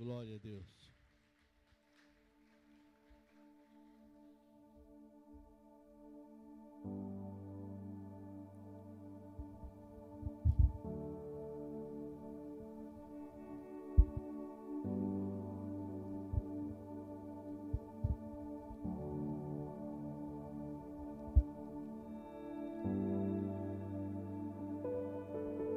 Glória 0.00 0.36
a 0.36 0.38
Deus. 0.38 0.64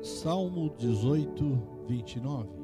Salmo 0.02 0.74
18, 0.78 1.44
29. 1.90 2.63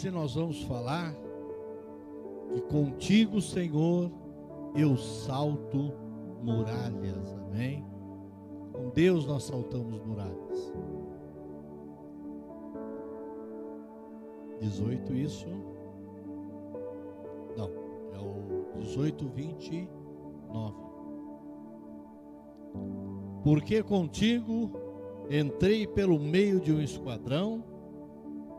Hoje 0.00 0.10
nós 0.10 0.34
vamos 0.34 0.62
falar 0.62 1.14
que 2.48 2.62
contigo, 2.62 3.38
Senhor, 3.38 4.10
eu 4.74 4.96
salto 4.96 5.92
muralhas. 6.42 7.34
Amém? 7.34 7.84
Com 8.72 8.88
Deus 8.94 9.26
nós 9.26 9.42
saltamos 9.42 10.00
muralhas. 10.00 10.72
18 14.62 15.12
isso? 15.16 15.46
Não, 17.54 17.70
é 18.14 18.18
o 18.18 18.80
18, 18.80 19.28
29. 19.28 20.76
Porque 23.44 23.82
contigo 23.82 24.70
entrei 25.28 25.86
pelo 25.86 26.18
meio 26.18 26.58
de 26.58 26.72
um 26.72 26.80
esquadrão 26.80 27.62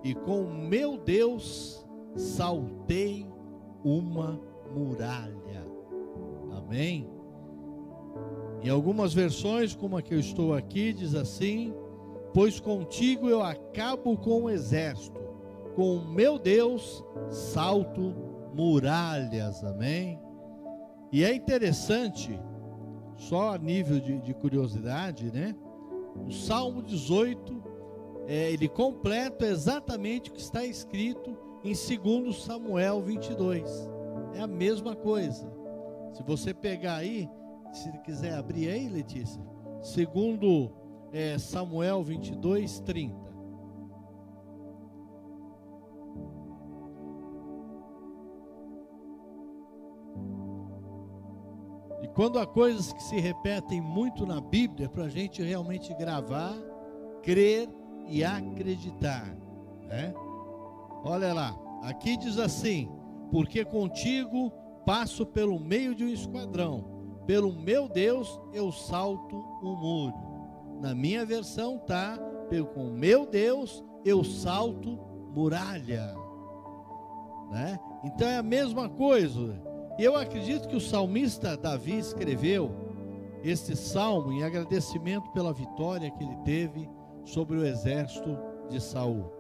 e 0.04 0.14
com 0.14 0.44
meu 0.44 0.98
Deus 0.98 1.86
saltei 2.16 3.28
uma 3.84 4.40
muralha. 4.74 5.66
Amém? 6.52 7.10
Em 8.64 8.70
algumas 8.70 9.14
versões, 9.14 9.76
como 9.76 9.98
a 9.98 10.02
que 10.02 10.14
eu 10.14 10.20
estou 10.20 10.54
aqui, 10.54 10.94
diz 10.94 11.16
assim: 11.16 11.74
Pois 12.34 12.60
contigo 12.60 13.30
eu 13.30 13.42
acabo 13.42 14.18
com 14.18 14.44
o 14.44 14.50
exército, 14.50 15.20
com 15.76 15.96
o 15.96 16.06
meu 16.06 16.38
Deus 16.38 17.04
salto 17.30 18.14
muralhas. 18.54 19.64
Amém? 19.64 20.20
E 21.12 21.24
é 21.24 21.34
interessante, 21.34 22.40
só 23.18 23.54
a 23.54 23.58
nível 23.58 24.00
de, 24.00 24.22
de 24.22 24.34
curiosidade, 24.34 25.32
né? 25.32 25.56
O 26.28 26.32
Salmo 26.32 26.82
18 26.82 27.71
é, 28.28 28.52
ele 28.52 28.68
completa 28.68 29.46
exatamente 29.46 30.30
o 30.30 30.34
que 30.34 30.42
está 30.42 30.64
escrito 30.66 31.38
em 31.64 31.74
2 31.74 32.36
Samuel 32.36 33.02
22. 33.02 33.90
É 34.36 34.42
a 34.42 34.48
mesma 34.48 34.96
coisa. 34.96 35.52
Se 36.14 36.24
você 36.24 36.54
pegar 36.54 36.98
aí, 36.98 37.30
se 37.72 37.92
quiser 38.00 38.34
abrir 38.34 38.70
aí, 38.70 38.90
Letícia, 38.90 39.42
segundo 39.82 40.72
é, 41.12 41.38
Samuel 41.38 42.04
22, 42.04 42.80
30. 42.82 43.32
E 52.02 52.08
quando 52.08 52.40
há 52.40 52.48
coisas 52.48 52.92
que 52.92 53.04
se 53.04 53.20
repetem 53.20 53.80
muito 53.80 54.26
na 54.26 54.42
Bíblia, 54.42 54.90
para 54.90 55.06
a 55.06 55.10
gente 55.10 55.42
realmente 55.42 55.94
gravar, 55.94 56.56
crer 57.22 57.70
e 58.08 58.24
acreditar. 58.24 59.36
Né? 59.88 60.14
Olha 61.04 61.34
lá, 61.34 61.58
aqui 61.84 62.18
diz 62.18 62.38
assim: 62.38 62.90
porque 63.32 63.64
contigo 63.66 64.52
passo 64.86 65.26
pelo 65.26 65.60
meio 65.60 65.96
de 65.96 66.04
um 66.04 66.10
esquadrão, 66.10 66.86
pelo 67.26 67.54
meu 67.54 67.88
Deus 67.88 68.40
eu 68.54 68.72
salto 68.72 69.36
o 69.62 69.76
muro. 69.76 70.32
Na 70.82 70.96
minha 70.96 71.26
versão 71.26 71.78
tá, 71.78 72.18
com 72.74 72.90
meu 72.90 73.26
Deus 73.26 73.84
eu 74.04 74.24
salto 74.24 75.00
muralha. 75.34 76.14
Né? 77.50 77.80
Então 78.04 78.28
é 78.28 78.38
a 78.38 78.44
mesma 78.44 78.90
coisa. 78.90 79.62
Eu 79.98 80.16
acredito 80.16 80.68
que 80.68 80.76
o 80.76 80.82
salmista 80.82 81.56
Davi 81.56 81.98
escreveu 81.98 82.72
este 83.44 83.76
salmo 83.76 84.32
em 84.32 84.44
agradecimento 84.44 85.30
pela 85.32 85.54
vitória 85.54 86.12
que 86.12 86.24
ele 86.24 86.36
teve 86.44 86.90
sobre 87.24 87.58
o 87.58 87.66
exército 87.66 88.38
de 88.70 88.80
Saul. 88.82 89.32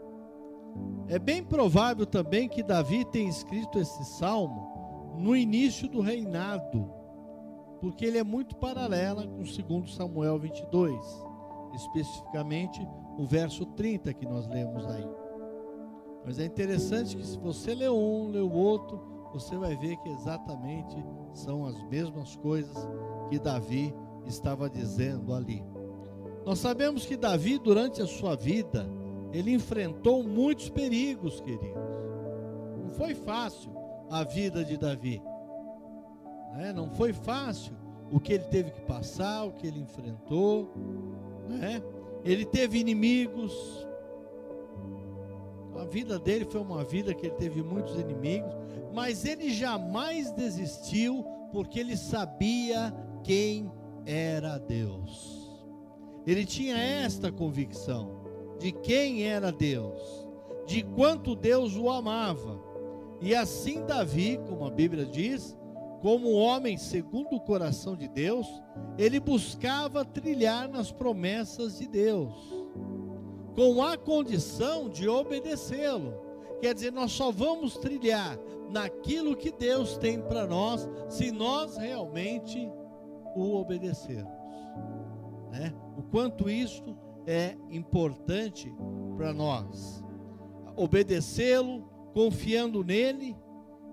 É 1.07 1.19
bem 1.19 1.43
provável 1.43 2.05
também 2.05 2.47
que 2.47 2.63
Davi 2.63 3.03
tenha 3.05 3.29
escrito 3.29 3.79
esse 3.79 4.05
salmo 4.05 5.13
no 5.17 5.35
início 5.35 5.87
do 5.87 6.01
reinado, 6.01 6.89
porque 7.81 8.05
ele 8.05 8.17
é 8.17 8.23
muito 8.23 8.55
paralela 8.55 9.27
com 9.27 9.41
o 9.41 9.79
2 9.79 9.93
Samuel 9.93 10.39
22, 10.39 10.95
especificamente 11.73 12.87
o 13.17 13.25
verso 13.25 13.65
30 13.65 14.13
que 14.13 14.25
nós 14.25 14.47
lemos 14.47 14.85
aí. 14.85 15.07
Mas 16.25 16.39
é 16.39 16.45
interessante 16.45 17.17
que 17.17 17.25
se 17.25 17.37
você 17.37 17.73
lê 17.73 17.89
um, 17.89 18.29
lê 18.29 18.39
o 18.39 18.51
outro, 18.51 19.01
você 19.33 19.57
vai 19.57 19.75
ver 19.75 19.97
que 19.97 20.09
exatamente 20.09 20.95
são 21.33 21.65
as 21.65 21.81
mesmas 21.83 22.35
coisas 22.35 22.75
que 23.29 23.39
Davi 23.39 23.93
estava 24.25 24.69
dizendo 24.69 25.33
ali. 25.33 25.63
Nós 26.45 26.59
sabemos 26.59 27.05
que 27.05 27.15
Davi, 27.15 27.59
durante 27.59 28.01
a 28.01 28.07
sua 28.07 28.35
vida, 28.35 28.87
ele 29.31 29.53
enfrentou 29.53 30.23
muitos 30.23 30.69
perigos, 30.69 31.39
queridos. 31.39 31.81
Não 32.81 32.89
foi 32.89 33.13
fácil 33.13 33.71
a 34.09 34.23
vida 34.23 34.63
de 34.63 34.77
Davi. 34.77 35.21
Né? 36.53 36.73
Não 36.73 36.89
foi 36.89 37.13
fácil 37.13 37.73
o 38.11 38.19
que 38.19 38.33
ele 38.33 38.43
teve 38.45 38.71
que 38.71 38.81
passar, 38.81 39.45
o 39.45 39.53
que 39.53 39.67
ele 39.67 39.79
enfrentou. 39.79 40.69
Né? 41.47 41.81
Ele 42.23 42.45
teve 42.45 42.79
inimigos. 42.79 43.87
A 45.77 45.85
vida 45.85 46.19
dele 46.19 46.45
foi 46.45 46.61
uma 46.61 46.83
vida 46.83 47.13
que 47.13 47.27
ele 47.27 47.35
teve 47.35 47.63
muitos 47.63 47.95
inimigos, 47.95 48.51
mas 48.93 49.25
ele 49.25 49.49
jamais 49.49 50.31
desistiu, 50.31 51.23
porque 51.51 51.79
ele 51.79 51.95
sabia 51.95 52.93
quem 53.23 53.71
era 54.05 54.57
Deus. 54.57 55.40
Ele 56.25 56.45
tinha 56.45 56.77
esta 56.77 57.31
convicção 57.31 58.21
de 58.59 58.71
quem 58.71 59.23
era 59.23 59.51
Deus, 59.51 60.27
de 60.67 60.83
quanto 60.83 61.35
Deus 61.35 61.75
o 61.75 61.89
amava. 61.89 62.61
E 63.19 63.33
assim 63.33 63.85
Davi, 63.85 64.39
como 64.47 64.65
a 64.65 64.69
Bíblia 64.69 65.05
diz, 65.05 65.57
como 66.01 66.31
homem 66.31 66.77
segundo 66.77 67.35
o 67.35 67.39
coração 67.39 67.95
de 67.95 68.07
Deus, 68.07 68.47
ele 68.97 69.19
buscava 69.19 70.03
trilhar 70.03 70.67
nas 70.67 70.91
promessas 70.91 71.77
de 71.77 71.87
Deus, 71.87 72.33
com 73.55 73.83
a 73.83 73.97
condição 73.97 74.89
de 74.89 75.07
obedecê-lo. 75.07 76.13
Quer 76.59 76.73
dizer, 76.73 76.91
nós 76.91 77.11
só 77.11 77.31
vamos 77.31 77.77
trilhar 77.77 78.37
naquilo 78.71 79.35
que 79.35 79.51
Deus 79.51 79.97
tem 79.97 80.21
para 80.21 80.47
nós, 80.47 80.87
se 81.09 81.31
nós 81.31 81.77
realmente 81.77 82.71
o 83.35 83.55
obedecermos. 83.55 84.40
Né? 85.51 85.73
O 85.97 86.01
quanto 86.03 86.49
isto 86.49 86.97
é 87.27 87.55
importante 87.69 88.73
para 89.17 89.33
nós. 89.33 90.03
Obedecê-lo, 90.75 91.83
confiando 92.13 92.83
nele 92.83 93.35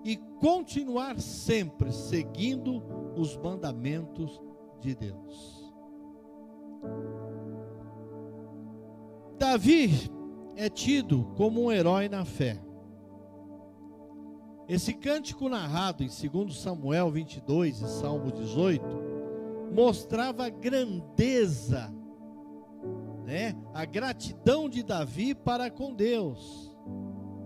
e 0.04 0.16
continuar 0.40 1.20
sempre 1.20 1.92
seguindo 1.92 2.82
os 3.16 3.36
mandamentos 3.36 4.40
de 4.80 4.94
Deus. 4.94 5.74
Davi 9.36 10.10
é 10.56 10.68
tido 10.68 11.24
como 11.36 11.64
um 11.64 11.72
herói 11.72 12.08
na 12.08 12.24
fé. 12.24 12.60
Esse 14.68 14.92
cântico 14.92 15.48
narrado 15.48 16.04
em 16.04 16.08
2 16.08 16.56
Samuel 16.56 17.10
22 17.10 17.80
e 17.80 17.88
Salmo 17.88 18.30
18 18.30 19.07
mostrava 19.72 20.46
a 20.46 20.50
grandeza, 20.50 21.92
né? 23.24 23.54
A 23.74 23.84
gratidão 23.84 24.68
de 24.68 24.82
Davi 24.82 25.34
para 25.34 25.70
com 25.70 25.94
Deus, 25.94 26.74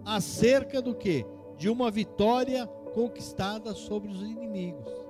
acerca 0.04 0.80
do 0.80 0.94
que? 0.94 1.26
De 1.56 1.68
uma 1.68 1.90
vitória 1.90 2.66
conquistada 2.66 3.74
sobre 3.74 4.10
os 4.10 4.22
inimigos. 4.22 5.02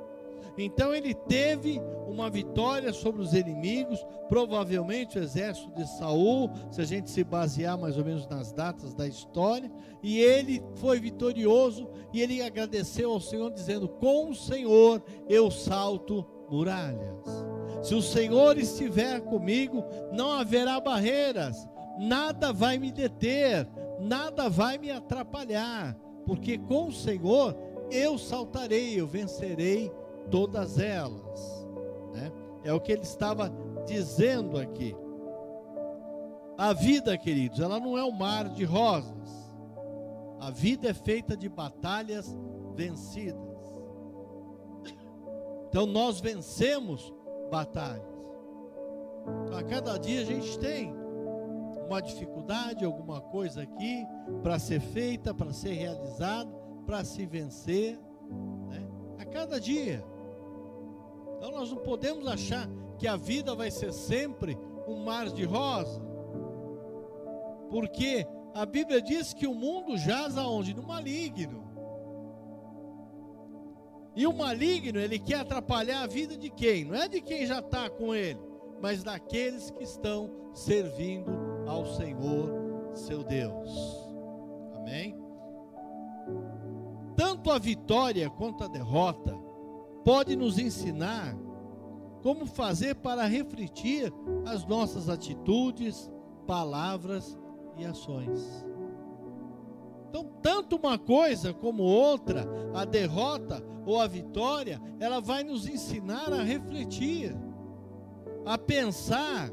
Então 0.56 0.94
ele 0.94 1.14
teve 1.14 1.80
uma 2.06 2.28
vitória 2.28 2.92
sobre 2.92 3.22
os 3.22 3.32
inimigos, 3.32 4.04
provavelmente 4.28 5.18
o 5.18 5.22
exército 5.22 5.72
de 5.74 5.86
Saul, 5.96 6.50
se 6.70 6.80
a 6.80 6.84
gente 6.84 7.10
se 7.10 7.24
basear 7.24 7.78
mais 7.78 7.96
ou 7.96 8.04
menos 8.04 8.26
nas 8.26 8.52
datas 8.52 8.92
da 8.92 9.06
história, 9.06 9.72
e 10.02 10.20
ele 10.20 10.62
foi 10.74 11.00
vitorioso 11.00 11.88
e 12.12 12.20
ele 12.20 12.42
agradeceu 12.42 13.10
ao 13.10 13.20
Senhor 13.20 13.50
dizendo: 13.50 13.88
"Com 13.88 14.30
o 14.30 14.34
Senhor 14.34 15.02
eu 15.28 15.50
salto 15.50 16.26
muralhas. 16.52 17.24
Se 17.82 17.94
o 17.94 18.02
Senhor 18.02 18.58
estiver 18.58 19.22
comigo, 19.22 19.82
não 20.12 20.32
haverá 20.32 20.78
barreiras, 20.78 21.66
nada 21.98 22.52
vai 22.52 22.78
me 22.78 22.92
deter, 22.92 23.66
nada 23.98 24.50
vai 24.50 24.76
me 24.76 24.90
atrapalhar, 24.90 25.96
porque 26.26 26.58
com 26.58 26.88
o 26.88 26.92
Senhor 26.92 27.56
eu 27.90 28.18
saltarei, 28.18 29.00
eu 29.00 29.06
vencerei 29.06 29.90
todas 30.30 30.78
elas. 30.78 31.66
Né? 32.12 32.30
É 32.62 32.72
o 32.72 32.80
que 32.80 32.92
ele 32.92 33.02
estava 33.02 33.52
dizendo 33.86 34.58
aqui. 34.58 34.94
A 36.56 36.72
vida, 36.72 37.16
queridos, 37.16 37.58
ela 37.58 37.80
não 37.80 37.96
é 37.96 38.04
um 38.04 38.12
mar 38.12 38.48
de 38.50 38.64
rosas. 38.64 39.50
A 40.38 40.50
vida 40.50 40.90
é 40.90 40.94
feita 40.94 41.36
de 41.36 41.48
batalhas 41.48 42.36
vencidas. 42.74 43.51
Então 45.72 45.86
nós 45.86 46.20
vencemos 46.20 47.14
batalhas. 47.50 48.04
A 49.56 49.62
cada 49.62 49.96
dia 49.96 50.20
a 50.20 50.24
gente 50.24 50.58
tem 50.58 50.92
uma 51.86 52.02
dificuldade, 52.02 52.84
alguma 52.84 53.22
coisa 53.22 53.62
aqui 53.62 54.04
para 54.42 54.58
ser 54.58 54.80
feita, 54.82 55.32
para 55.32 55.50
ser 55.50 55.72
realizada, 55.72 56.50
para 56.84 57.02
se 57.02 57.24
vencer, 57.24 57.98
né? 58.68 58.86
a 59.18 59.24
cada 59.24 59.58
dia. 59.58 60.04
Então 61.38 61.50
nós 61.52 61.70
não 61.70 61.78
podemos 61.78 62.26
achar 62.26 62.68
que 62.98 63.08
a 63.08 63.16
vida 63.16 63.54
vai 63.54 63.70
ser 63.70 63.94
sempre 63.94 64.58
um 64.86 65.02
mar 65.02 65.30
de 65.30 65.44
rosa, 65.44 66.02
porque 67.70 68.26
a 68.52 68.66
Bíblia 68.66 69.00
diz 69.00 69.32
que 69.32 69.46
o 69.46 69.54
mundo 69.54 69.96
jaz 69.96 70.36
aonde? 70.36 70.74
No 70.74 70.82
maligno. 70.82 71.71
E 74.14 74.26
o 74.26 74.32
maligno, 74.32 74.98
ele 74.98 75.18
quer 75.18 75.40
atrapalhar 75.40 76.02
a 76.02 76.06
vida 76.06 76.36
de 76.36 76.50
quem? 76.50 76.84
Não 76.84 76.94
é 76.94 77.08
de 77.08 77.20
quem 77.20 77.46
já 77.46 77.60
está 77.60 77.88
com 77.88 78.14
ele, 78.14 78.38
mas 78.80 79.02
daqueles 79.02 79.70
que 79.70 79.82
estão 79.82 80.30
servindo 80.52 81.30
ao 81.66 81.86
Senhor, 81.86 82.50
seu 82.94 83.24
Deus. 83.24 83.70
Amém? 84.76 85.16
Tanto 87.16 87.50
a 87.50 87.58
vitória 87.58 88.28
quanto 88.28 88.64
a 88.64 88.68
derrota 88.68 89.34
pode 90.04 90.36
nos 90.36 90.58
ensinar 90.58 91.34
como 92.22 92.46
fazer 92.46 92.94
para 92.96 93.24
refletir 93.24 94.12
as 94.46 94.64
nossas 94.66 95.08
atitudes, 95.08 96.10
palavras 96.46 97.38
e 97.76 97.84
ações. 97.84 98.64
Então, 100.08 100.24
tanto 100.42 100.76
uma 100.76 100.98
coisa 100.98 101.54
como 101.54 101.82
outra, 101.82 102.46
a 102.74 102.84
derrota 102.84 103.71
ou 103.84 104.00
a 104.00 104.06
vitória, 104.06 104.80
ela 105.00 105.20
vai 105.20 105.42
nos 105.42 105.66
ensinar 105.66 106.32
a 106.32 106.42
refletir, 106.42 107.34
a 108.44 108.56
pensar, 108.56 109.50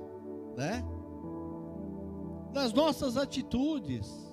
né? 0.55 0.83
Nas 2.53 2.73
nossas 2.73 3.17
atitudes. 3.17 4.27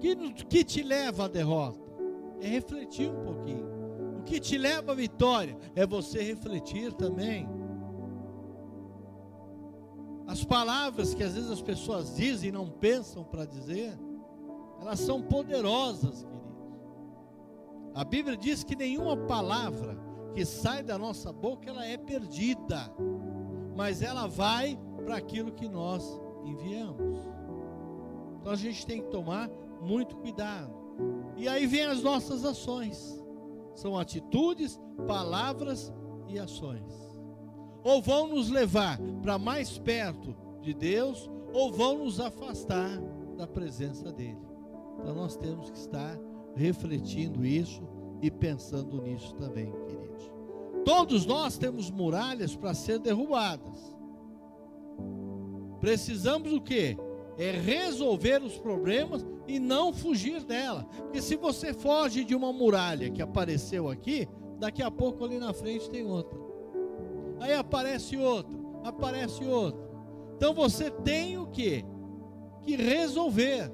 Que, 0.00 0.16
que 0.44 0.64
te 0.64 0.82
leva 0.82 1.24
à 1.24 1.28
derrota? 1.28 1.80
É 2.40 2.48
refletir 2.48 3.10
um 3.10 3.24
pouquinho 3.24 3.74
que 4.24 4.40
te 4.40 4.56
leva 4.56 4.92
à 4.92 4.94
vitória 4.94 5.56
é 5.74 5.86
você 5.86 6.22
refletir 6.22 6.92
também. 6.94 7.48
As 10.26 10.42
palavras 10.44 11.14
que 11.14 11.22
às 11.22 11.34
vezes 11.34 11.50
as 11.50 11.60
pessoas 11.60 12.16
dizem 12.16 12.48
e 12.48 12.52
não 12.52 12.68
pensam 12.68 13.22
para 13.22 13.44
dizer, 13.44 13.96
elas 14.80 15.00
são 15.00 15.22
poderosas. 15.22 16.26
A 17.94 18.04
Bíblia 18.04 18.36
diz 18.36 18.64
que 18.64 18.74
nenhuma 18.74 19.16
palavra 19.16 19.96
que 20.34 20.44
sai 20.44 20.82
da 20.82 20.98
nossa 20.98 21.32
boca 21.32 21.70
ela 21.70 21.86
é 21.86 21.96
perdida, 21.96 22.92
mas 23.76 24.02
ela 24.02 24.26
vai 24.26 24.78
para 25.04 25.16
aquilo 25.16 25.52
que 25.52 25.68
nós 25.68 26.20
enviamos. 26.44 27.20
Então 28.40 28.52
a 28.52 28.56
gente 28.56 28.84
tem 28.84 29.00
que 29.00 29.10
tomar 29.10 29.48
muito 29.80 30.16
cuidado. 30.16 30.74
E 31.36 31.48
aí 31.48 31.66
vem 31.66 31.84
as 31.84 32.02
nossas 32.02 32.44
ações 32.44 33.24
são 33.74 33.98
atitudes, 33.98 34.80
palavras 35.06 35.92
e 36.28 36.38
ações. 36.38 36.94
Ou 37.82 38.00
vão 38.00 38.28
nos 38.28 38.48
levar 38.48 38.98
para 39.22 39.38
mais 39.38 39.78
perto 39.78 40.34
de 40.62 40.72
Deus, 40.72 41.28
ou 41.52 41.72
vão 41.72 41.98
nos 41.98 42.20
afastar 42.20 42.98
da 43.36 43.46
presença 43.46 44.12
dEle. 44.12 44.40
Então 44.98 45.14
nós 45.14 45.36
temos 45.36 45.70
que 45.70 45.78
estar 45.78 46.18
refletindo 46.54 47.44
isso 47.44 47.82
e 48.22 48.30
pensando 48.30 49.00
nisso 49.02 49.34
também, 49.34 49.72
queridos. 49.86 50.32
Todos 50.84 51.24
nós 51.24 51.56
temos 51.56 51.90
muralhas 51.90 52.54
para 52.54 52.74
ser 52.74 52.98
derrubadas. 52.98 53.94
Precisamos 55.80 56.52
o 56.52 56.60
quê? 56.60 56.96
É 57.36 57.50
resolver 57.50 58.42
os 58.42 58.56
problemas 58.58 59.26
e 59.46 59.58
não 59.58 59.92
fugir 59.92 60.42
dela. 60.44 60.86
Porque 60.96 61.20
se 61.20 61.36
você 61.36 61.72
foge 61.72 62.24
de 62.24 62.34
uma 62.34 62.52
muralha 62.52 63.10
que 63.10 63.20
apareceu 63.20 63.88
aqui, 63.88 64.28
daqui 64.58 64.82
a 64.82 64.90
pouco 64.90 65.24
ali 65.24 65.38
na 65.38 65.52
frente 65.52 65.90
tem 65.90 66.06
outra. 66.06 66.38
Aí 67.40 67.52
aparece 67.52 68.16
outra, 68.16 68.54
aparece 68.84 69.44
outra. 69.44 69.82
Então 70.36 70.54
você 70.54 70.90
tem 70.90 71.38
o 71.38 71.46
que? 71.46 71.84
Que 72.62 72.76
resolver. 72.76 73.70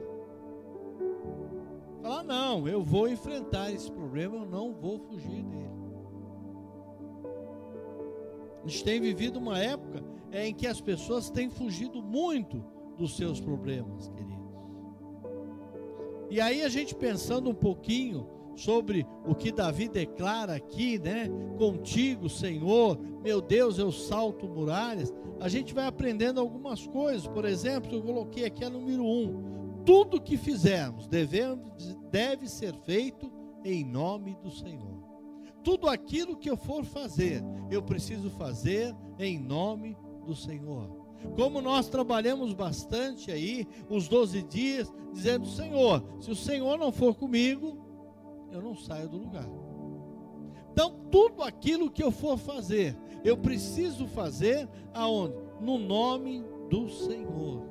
Falar, 2.02 2.22
não, 2.22 2.66
eu 2.66 2.82
vou 2.82 3.08
enfrentar 3.08 3.70
esse 3.72 3.90
problema, 3.90 4.36
eu 4.36 4.46
não 4.46 4.72
vou 4.72 4.98
fugir 4.98 5.42
dele. 5.42 5.70
A 8.64 8.68
gente 8.68 8.84
tem 8.84 9.00
vivido 9.00 9.38
uma 9.38 9.58
época 9.58 10.02
em 10.32 10.54
que 10.54 10.66
as 10.66 10.80
pessoas 10.80 11.30
têm 11.30 11.50
fugido 11.50 12.02
muito 12.02 12.64
dos 12.96 13.16
seus 13.16 13.40
problemas, 13.40 14.08
querido. 14.08 14.40
E 16.30 16.40
aí 16.40 16.62
a 16.62 16.68
gente 16.68 16.94
pensando 16.94 17.50
um 17.50 17.54
pouquinho 17.54 18.26
sobre 18.54 19.06
o 19.26 19.34
que 19.34 19.50
Davi 19.50 19.88
declara 19.88 20.54
aqui, 20.54 20.98
né? 20.98 21.28
Contigo, 21.58 22.28
Senhor, 22.28 22.98
meu 23.22 23.40
Deus, 23.40 23.78
eu 23.78 23.90
salto 23.90 24.46
muralhas. 24.46 25.12
A 25.40 25.48
gente 25.48 25.72
vai 25.74 25.86
aprendendo 25.86 26.38
algumas 26.38 26.86
coisas. 26.86 27.26
Por 27.26 27.44
exemplo, 27.44 27.94
eu 27.94 28.02
coloquei 28.02 28.44
aqui 28.44 28.64
a 28.64 28.70
número 28.70 29.02
um: 29.02 29.59
tudo 29.84 30.20
que 30.20 30.36
fizermos 30.36 31.06
devemos, 31.06 31.96
deve 32.10 32.48
ser 32.48 32.74
feito 32.74 33.30
em 33.64 33.84
nome 33.84 34.36
do 34.42 34.50
Senhor. 34.50 35.00
Tudo 35.62 35.88
aquilo 35.88 36.36
que 36.36 36.50
eu 36.50 36.56
for 36.56 36.84
fazer, 36.84 37.42
eu 37.70 37.82
preciso 37.82 38.30
fazer 38.30 38.94
em 39.18 39.38
nome 39.38 39.96
do 40.24 40.34
Senhor. 40.34 40.88
Como 41.36 41.60
nós 41.60 41.88
trabalhamos 41.88 42.54
bastante 42.54 43.30
aí, 43.30 43.66
os 43.88 44.08
12 44.08 44.42
dias, 44.42 44.92
dizendo: 45.12 45.46
Senhor, 45.46 46.02
se 46.20 46.30
o 46.30 46.36
Senhor 46.36 46.78
não 46.78 46.90
for 46.90 47.14
comigo, 47.14 47.76
eu 48.50 48.62
não 48.62 48.74
saio 48.74 49.08
do 49.08 49.18
lugar. 49.18 49.48
Então, 50.72 50.94
tudo 51.10 51.42
aquilo 51.42 51.90
que 51.90 52.02
eu 52.02 52.10
for 52.10 52.38
fazer, 52.38 52.96
eu 53.24 53.36
preciso 53.36 54.06
fazer 54.06 54.68
aonde? 54.94 55.34
No 55.60 55.78
nome 55.78 56.42
do 56.70 56.88
Senhor, 56.88 57.69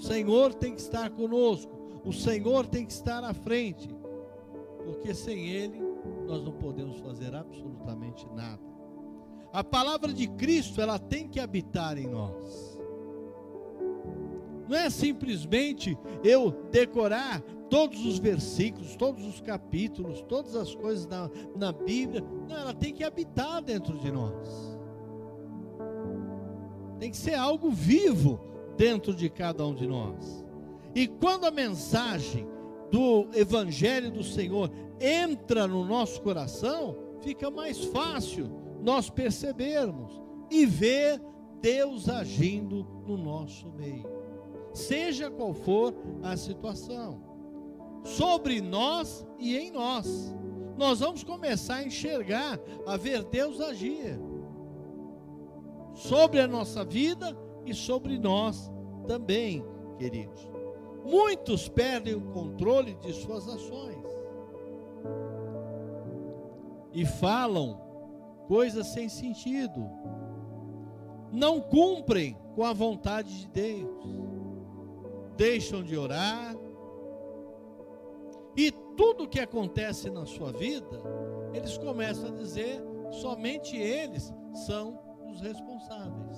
O 0.00 0.02
Senhor 0.02 0.54
tem 0.54 0.74
que 0.74 0.80
estar 0.80 1.10
conosco, 1.10 1.70
o 2.02 2.10
Senhor 2.10 2.66
tem 2.66 2.86
que 2.86 2.92
estar 2.92 3.22
à 3.22 3.34
frente, 3.34 3.86
porque 4.82 5.12
sem 5.12 5.50
Ele 5.50 5.78
nós 6.26 6.42
não 6.42 6.52
podemos 6.52 6.98
fazer 7.00 7.34
absolutamente 7.34 8.26
nada. 8.34 8.62
A 9.52 9.62
palavra 9.62 10.10
de 10.10 10.26
Cristo, 10.26 10.80
ela 10.80 10.98
tem 10.98 11.28
que 11.28 11.38
habitar 11.38 11.98
em 11.98 12.06
nós. 12.06 12.80
Não 14.66 14.74
é 14.74 14.88
simplesmente 14.88 15.98
eu 16.24 16.50
decorar 16.70 17.42
todos 17.68 18.06
os 18.06 18.18
versículos, 18.18 18.96
todos 18.96 19.26
os 19.26 19.38
capítulos, 19.42 20.22
todas 20.22 20.56
as 20.56 20.74
coisas 20.74 21.06
na, 21.06 21.30
na 21.54 21.72
Bíblia. 21.72 22.24
Não, 22.48 22.56
ela 22.56 22.72
tem 22.72 22.94
que 22.94 23.04
habitar 23.04 23.60
dentro 23.60 23.98
de 23.98 24.10
nós. 24.10 24.78
Tem 26.98 27.10
que 27.10 27.18
ser 27.18 27.34
algo 27.34 27.70
vivo 27.70 28.49
dentro 28.80 29.14
de 29.14 29.28
cada 29.28 29.66
um 29.66 29.74
de 29.74 29.86
nós. 29.86 30.42
E 30.94 31.06
quando 31.06 31.44
a 31.44 31.50
mensagem 31.50 32.48
do 32.90 33.28
Evangelho 33.34 34.10
do 34.10 34.24
Senhor 34.24 34.70
entra 34.98 35.66
no 35.66 35.84
nosso 35.84 36.22
coração, 36.22 36.96
fica 37.20 37.50
mais 37.50 37.84
fácil 37.84 38.50
nós 38.80 39.10
percebermos 39.10 40.18
e 40.50 40.64
ver 40.64 41.20
Deus 41.60 42.08
agindo 42.08 42.86
no 43.06 43.18
nosso 43.18 43.68
meio, 43.68 44.08
seja 44.72 45.30
qual 45.30 45.52
for 45.52 45.94
a 46.22 46.34
situação, 46.34 47.22
sobre 48.02 48.62
nós 48.62 49.26
e 49.38 49.58
em 49.58 49.70
nós. 49.70 50.34
nós 50.78 51.00
vamos 51.00 51.22
começar 51.22 51.76
a 51.76 51.84
enxergar, 51.84 52.58
a 52.86 52.96
ver 52.96 53.24
Deus 53.24 53.60
agir 53.60 54.18
sobre 55.92 56.40
a 56.40 56.48
nossa 56.48 56.82
vida 56.82 57.36
e 57.64 57.74
sobre 57.74 58.18
nós 58.18 58.70
também, 59.06 59.64
queridos. 59.98 60.48
Muitos 61.04 61.68
perdem 61.68 62.14
o 62.14 62.30
controle 62.32 62.94
de 62.96 63.12
suas 63.12 63.48
ações 63.48 64.04
e 66.92 67.04
falam 67.04 67.80
coisas 68.46 68.88
sem 68.88 69.08
sentido, 69.08 69.88
não 71.32 71.60
cumprem 71.60 72.36
com 72.54 72.64
a 72.64 72.72
vontade 72.72 73.40
de 73.40 73.48
Deus, 73.48 74.04
deixam 75.36 75.82
de 75.82 75.96
orar, 75.96 76.56
e 78.56 78.70
tudo 78.96 79.28
que 79.28 79.40
acontece 79.40 80.10
na 80.10 80.26
sua 80.26 80.52
vida, 80.52 81.00
eles 81.54 81.78
começam 81.78 82.28
a 82.28 82.32
dizer: 82.32 82.82
somente 83.10 83.76
eles 83.76 84.32
são 84.66 84.98
os 85.30 85.40
responsáveis. 85.40 86.29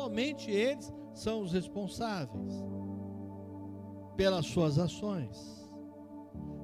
Somente 0.00 0.50
eles 0.50 0.90
são 1.12 1.42
os 1.42 1.52
responsáveis 1.52 2.64
pelas 4.16 4.46
suas 4.46 4.78
ações. 4.78 5.70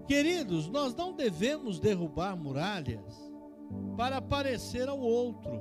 Queridos, 0.07 0.71
nós 0.71 0.95
não 0.95 1.12
devemos 1.12 1.78
derrubar 1.78 2.35
muralhas 2.35 3.31
para 3.95 4.23
parecer 4.23 4.88
ao 4.88 4.99
outro. 4.99 5.52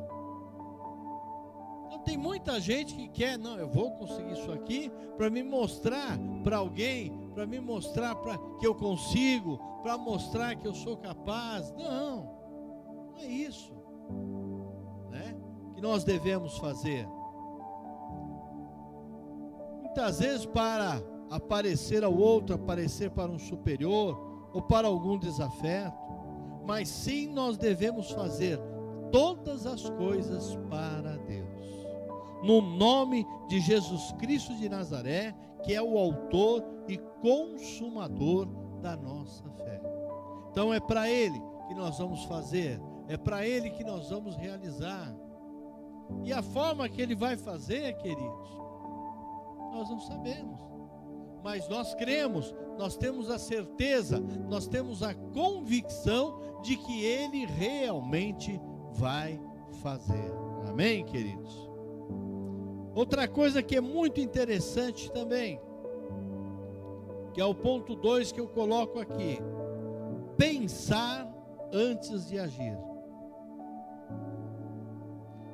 Então, 1.86 2.00
tem 2.00 2.18
muita 2.18 2.62
gente 2.62 2.96
que 2.96 3.10
quer, 3.10 3.38
não, 3.38 3.58
eu 3.58 3.68
vou 3.68 3.92
conseguir 3.92 4.32
isso 4.32 4.54
aqui 4.54 4.90
para 5.18 5.30
me 5.30 5.44
mostrar 5.44 6.18
para 6.46 6.56
alguém, 6.56 7.30
para 7.34 7.46
me 7.46 7.60
mostrar 7.60 8.16
pra, 8.16 8.38
que 8.58 8.66
eu 8.66 8.74
consigo, 8.74 9.60
para 9.84 9.98
mostrar 9.98 10.56
que 10.56 10.66
eu 10.66 10.74
sou 10.74 10.96
capaz. 10.96 11.74
Não, 11.74 12.24
não 13.12 13.18
é 13.18 13.26
isso 13.26 13.74
né, 15.10 15.36
que 15.74 15.82
nós 15.82 16.06
devemos 16.06 16.58
fazer. 16.58 17.06
Muitas 19.96 20.20
vezes, 20.20 20.46
para 20.46 21.02
aparecer 21.32 22.04
ao 22.04 22.14
outro, 22.14 22.54
aparecer 22.54 23.12
para 23.12 23.32
um 23.32 23.40
superior 23.40 24.50
ou 24.52 24.62
para 24.62 24.88
algum 24.88 25.18
desafeto, 25.18 25.96
mas 26.68 26.90
sim 26.90 27.28
nós 27.28 27.56
devemos 27.56 28.12
fazer 28.12 28.60
todas 29.10 29.66
as 29.66 29.90
coisas 29.92 30.54
para 30.70 31.16
Deus. 31.20 31.88
No 32.44 32.62
nome 32.62 33.26
de 33.48 33.62
Jesus 33.62 34.12
Cristo 34.20 34.54
de 34.58 34.68
Nazaré, 34.68 35.34
que 35.64 35.74
é 35.74 35.82
o 35.82 35.98
autor 35.98 36.62
e 36.90 36.98
consumador 37.22 38.48
da 38.82 38.98
nossa 38.98 39.50
fé. 39.52 39.82
Então 40.52 40.74
é 40.74 40.80
para 40.82 41.10
Ele 41.10 41.42
que 41.70 41.74
nós 41.74 41.98
vamos 42.00 42.22
fazer, 42.26 42.82
é 43.08 43.16
para 43.16 43.48
Ele 43.48 43.70
que 43.70 43.84
nós 43.86 44.10
vamos 44.10 44.36
realizar. 44.36 45.16
E 46.22 46.34
a 46.34 46.44
forma 46.44 46.90
que 46.90 47.02
Ele 47.02 47.16
vai 47.16 47.38
fazer, 47.38 47.94
queridos, 47.94 48.65
nós 49.76 49.90
não 49.90 50.00
sabemos. 50.00 50.58
Mas 51.44 51.68
nós 51.68 51.94
cremos, 51.94 52.56
nós 52.78 52.98
temos 52.98 53.30
a 53.30 53.38
certeza, 53.38 54.20
nós 54.50 54.68
temos 54.68 55.04
a 55.04 55.14
convicção 55.14 56.40
de 56.64 56.76
que 56.78 57.04
Ele 57.04 57.46
realmente 57.46 58.60
vai 58.94 59.40
fazer. 59.84 60.32
Amém, 60.68 61.06
queridos? 61.06 61.70
Outra 62.96 63.28
coisa 63.28 63.62
que 63.62 63.76
é 63.76 63.82
muito 63.82 64.20
interessante 64.22 65.12
também, 65.12 65.60
que 67.34 67.42
é 67.42 67.46
o 67.46 67.54
ponto 67.54 67.96
2 67.96 68.32
que 68.32 68.40
eu 68.40 68.48
coloco 68.48 69.00
aqui: 69.00 69.38
pensar 70.38 71.32
antes 71.72 72.28
de 72.28 72.40
agir. 72.40 72.78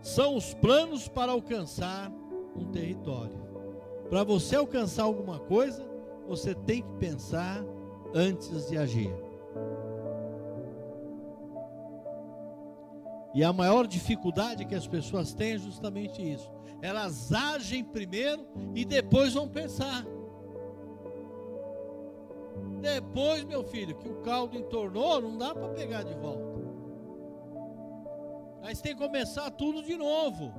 São 0.02 0.36
os 0.36 0.54
planos 0.54 1.08
para 1.08 1.32
alcançar 1.32 2.12
um 2.56 2.72
território. 2.72 3.51
Para 4.12 4.26
você 4.26 4.58
alcançar 4.58 5.04
alguma 5.04 5.40
coisa, 5.40 5.82
você 6.28 6.54
tem 6.54 6.82
que 6.82 6.94
pensar 7.00 7.64
antes 8.14 8.68
de 8.68 8.78
agir. 8.78 9.10
E 13.34 13.42
a 13.42 13.54
maior 13.54 13.88
dificuldade 13.88 14.66
que 14.66 14.76
as 14.76 14.86
pessoas 14.86 15.34
têm 15.34 15.54
é 15.54 15.58
justamente 15.58 16.22
isso. 16.22 16.52
Elas 16.82 17.32
agem 17.32 17.86
primeiro 17.86 18.46
e 18.76 18.84
depois 18.84 19.34
vão 19.34 19.48
pensar. 19.48 20.06
Depois, 22.82 23.46
meu 23.46 23.64
filho, 23.64 23.96
que 23.96 24.10
o 24.10 24.16
caldo 24.24 24.58
entornou, 24.58 25.22
não 25.22 25.38
dá 25.38 25.56
para 25.56 25.70
pegar 25.70 26.04
de 26.04 26.16
volta. 26.16 26.60
Você 28.62 28.84
tem 28.84 28.94
que 28.94 29.02
começar 29.02 29.50
tudo 29.52 29.82
de 29.82 29.96
novo. 29.96 30.54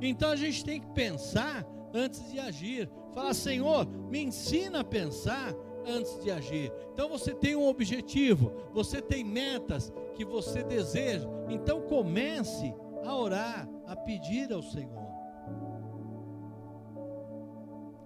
Então 0.00 0.30
a 0.30 0.36
gente 0.36 0.64
tem 0.64 0.80
que 0.80 0.86
pensar 0.90 1.66
antes 1.92 2.30
de 2.30 2.38
agir. 2.38 2.90
Fala, 3.14 3.34
Senhor, 3.34 3.86
me 3.86 4.22
ensina 4.22 4.80
a 4.80 4.84
pensar 4.84 5.54
antes 5.86 6.22
de 6.22 6.30
agir. 6.30 6.72
Então 6.92 7.08
você 7.08 7.34
tem 7.34 7.56
um 7.56 7.66
objetivo, 7.66 8.52
você 8.72 9.00
tem 9.02 9.24
metas 9.24 9.92
que 10.14 10.24
você 10.24 10.62
deseja. 10.62 11.28
Então 11.48 11.82
comece 11.82 12.74
a 13.04 13.16
orar, 13.16 13.68
a 13.86 13.96
pedir 13.96 14.52
ao 14.52 14.62
Senhor. 14.62 15.02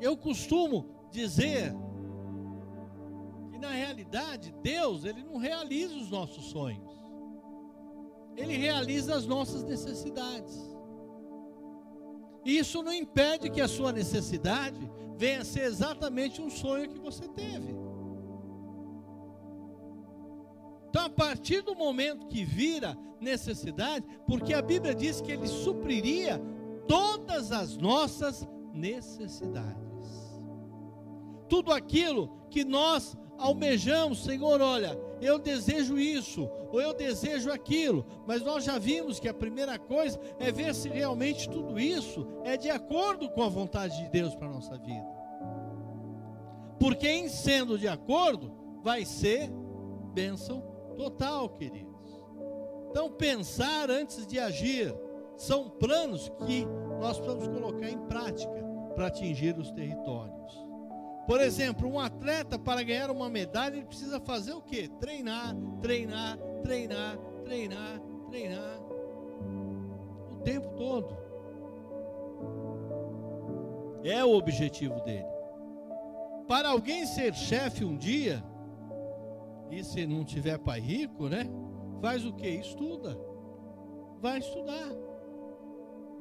Eu 0.00 0.16
costumo 0.16 1.09
dizer 1.11 1.75
que 3.50 3.59
na 3.59 3.71
realidade 3.71 4.55
Deus, 4.62 5.05
ele 5.05 5.23
não 5.23 5.37
realiza 5.37 5.97
os 5.97 6.11
nossos 6.11 6.47
sonhos. 6.47 6.95
Ele 8.37 8.57
realiza 8.57 9.16
as 9.16 9.26
nossas 9.26 9.62
necessidades. 9.62 10.75
Isso 12.47 12.81
não 12.81 12.93
impede 12.93 13.50
que 13.50 13.61
a 13.61 13.67
sua 13.67 13.93
necessidade 13.93 14.79
venha 15.17 15.41
a 15.41 15.45
ser 15.45 15.65
exatamente 15.65 16.41
um 16.41 16.49
sonho 16.49 16.88
que 16.88 16.99
você 16.99 17.26
teve. 17.26 17.75
Então, 20.88 21.05
a 21.05 21.11
partir 21.11 21.62
do 21.62 21.75
momento 21.75 22.29
que 22.29 22.45
vira 22.45 22.97
necessidade, 23.21 24.07
porque 24.26 24.55
a 24.55 24.62
Bíblia 24.62 24.95
diz 24.95 25.21
que 25.21 25.33
Ele 25.33 25.49
supriria 25.49 26.41
todas 26.87 27.50
as 27.50 27.76
nossas 27.76 28.47
necessidades. 28.73 29.76
Tudo 31.49 31.73
aquilo 31.73 32.31
que 32.49 32.65
nós 32.65 33.17
almejamos, 33.38 34.25
Senhor, 34.25 34.61
olha, 34.61 34.99
eu 35.21 35.38
desejo 35.38 35.99
isso, 35.99 36.49
ou 36.73 36.81
eu 36.81 36.93
desejo 36.95 37.50
aquilo, 37.50 38.05
mas 38.26 38.43
nós 38.43 38.64
já 38.64 38.78
vimos 38.78 39.19
que 39.19 39.28
a 39.28 39.35
primeira 39.35 39.78
coisa 39.78 40.19
é 40.38 40.52
ver 40.52 40.75
se 40.75 40.88
realmente 40.88 41.49
tudo 41.49 41.78
isso 41.78 42.26
é 42.45 42.57
de 42.57 42.71
acordo 42.71 43.28
com 43.31 43.43
a 43.43 43.49
vontade 43.49 43.97
de 44.02 44.09
Deus 44.11 44.35
para 44.35 44.49
a 44.49 44.52
nossa 44.52 44.76
vida. 44.78 45.16
Porque 46.78 47.09
em 47.09 47.28
sendo 47.28 47.78
de 47.78 47.88
acordo, 47.88 48.52
vai 48.83 49.05
ser 49.05 49.50
bênção 50.12 50.61
total, 50.97 51.49
queridos. 51.49 51.87
Então, 52.90 53.11
pensar 53.11 53.90
antes 53.90 54.26
de 54.26 54.38
agir 54.38 54.95
são 55.37 55.69
planos 55.69 56.31
que 56.47 56.64
nós 57.00 57.19
precisamos 57.19 57.49
colocar 57.49 57.90
em 57.90 57.99
prática 58.07 58.64
para 58.95 59.09
atingir 59.09 59.59
os 59.59 59.71
territórios. 59.71 60.66
Por 61.26 61.40
exemplo, 61.40 61.88
um 61.88 61.99
atleta 61.99 62.56
para 62.56 62.85
ganhar 62.85 63.11
uma 63.11 63.28
medalha, 63.28 63.76
ele 63.76 63.85
precisa 63.85 64.21
fazer 64.21 64.52
o 64.52 64.62
quê? 64.62 64.88
Treinar, 65.00 65.56
treinar, 65.80 66.38
treinar, 66.62 67.18
treinar, 67.45 68.00
treinar. 68.30 68.80
O 70.30 70.37
tempo 70.45 70.68
todo. 70.76 71.16
É 74.04 74.25
o 74.25 74.37
objetivo 74.37 75.00
dele. 75.00 75.26
Para 76.47 76.68
alguém 76.68 77.04
ser 77.04 77.35
chefe 77.35 77.85
um 77.85 77.97
dia, 77.97 78.40
e 79.68 79.83
se 79.83 80.06
não 80.06 80.25
tiver 80.25 80.59
pai 80.59 80.78
rico, 80.78 81.28
né? 81.28 81.50
Faz 82.00 82.25
o 82.25 82.33
que? 82.33 82.47
Estuda. 82.47 83.18
Vai 84.21 84.38
estudar. 84.38 84.92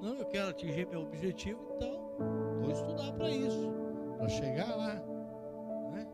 Não, 0.01 0.15
eu 0.15 0.25
quero 0.25 0.49
atingir 0.49 0.87
meu 0.87 1.01
objetivo, 1.03 1.59
então 1.75 2.59
vou 2.59 2.71
estudar 2.71 3.13
para 3.13 3.29
isso 3.29 3.84
para 4.15 4.29
chegar 4.29 4.75
lá. 4.75 4.95
Né? 5.91 6.07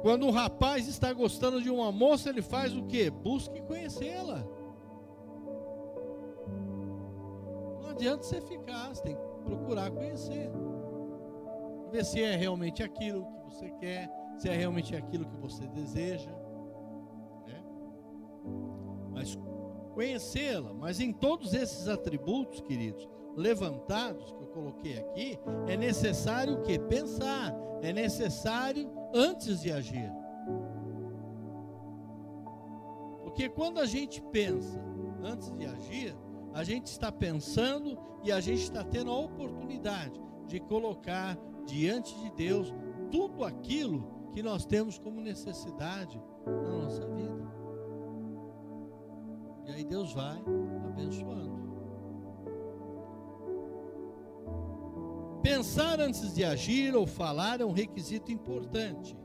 Quando 0.00 0.26
um 0.26 0.30
rapaz 0.30 0.88
está 0.88 1.12
gostando 1.12 1.60
de 1.60 1.70
uma 1.70 1.92
moça, 1.92 2.28
ele 2.28 2.42
faz 2.42 2.76
o 2.76 2.84
que? 2.84 3.10
Busque 3.10 3.60
conhecê-la. 3.62 4.44
Não 7.80 7.90
adianta 7.90 8.22
você 8.22 8.40
ficar, 8.40 8.88
você 8.88 9.02
tem 9.02 9.16
que 9.16 9.22
procurar 9.44 9.90
conhecer. 9.90 10.50
Ver 11.90 12.04
se 12.04 12.22
é 12.22 12.34
realmente 12.36 12.82
aquilo 12.82 13.26
que 13.26 13.44
você 13.44 13.70
quer, 13.72 14.10
se 14.38 14.48
é 14.48 14.56
realmente 14.56 14.96
aquilo 14.96 15.26
que 15.26 15.36
você 15.36 15.66
deseja. 15.68 16.30
Né? 17.46 17.62
Mas 19.10 19.38
conhecê-la, 19.92 20.72
mas 20.72 21.00
em 21.00 21.12
todos 21.12 21.52
esses 21.52 21.86
atributos, 21.86 22.60
queridos, 22.62 23.06
levantados 23.36 24.32
coloquei 24.52 24.98
aqui, 24.98 25.38
é 25.66 25.76
necessário 25.76 26.54
o 26.54 26.62
que? 26.62 26.78
Pensar, 26.78 27.54
é 27.82 27.92
necessário 27.92 28.90
antes 29.14 29.60
de 29.60 29.72
agir. 29.72 30.10
Porque 33.22 33.48
quando 33.48 33.80
a 33.80 33.86
gente 33.86 34.20
pensa 34.30 34.78
antes 35.22 35.50
de 35.52 35.66
agir, 35.66 36.16
a 36.52 36.62
gente 36.64 36.86
está 36.86 37.10
pensando 37.10 37.98
e 38.22 38.30
a 38.30 38.40
gente 38.40 38.62
está 38.62 38.84
tendo 38.84 39.10
a 39.10 39.18
oportunidade 39.18 40.20
de 40.46 40.60
colocar 40.60 41.38
diante 41.66 42.14
de 42.20 42.30
Deus 42.32 42.74
tudo 43.10 43.44
aquilo 43.44 44.28
que 44.32 44.42
nós 44.42 44.64
temos 44.64 44.98
como 44.98 45.20
necessidade 45.20 46.20
na 46.46 46.70
nossa 46.70 47.06
vida. 47.06 47.52
E 49.66 49.70
aí 49.70 49.84
Deus 49.84 50.12
vai 50.12 50.42
abençoando. 50.86 51.71
Pensar 55.42 56.00
antes 56.00 56.34
de 56.34 56.44
agir 56.44 56.94
ou 56.94 57.06
falar 57.06 57.60
é 57.60 57.64
um 57.64 57.72
requisito 57.72 58.30
importante. 58.30 59.16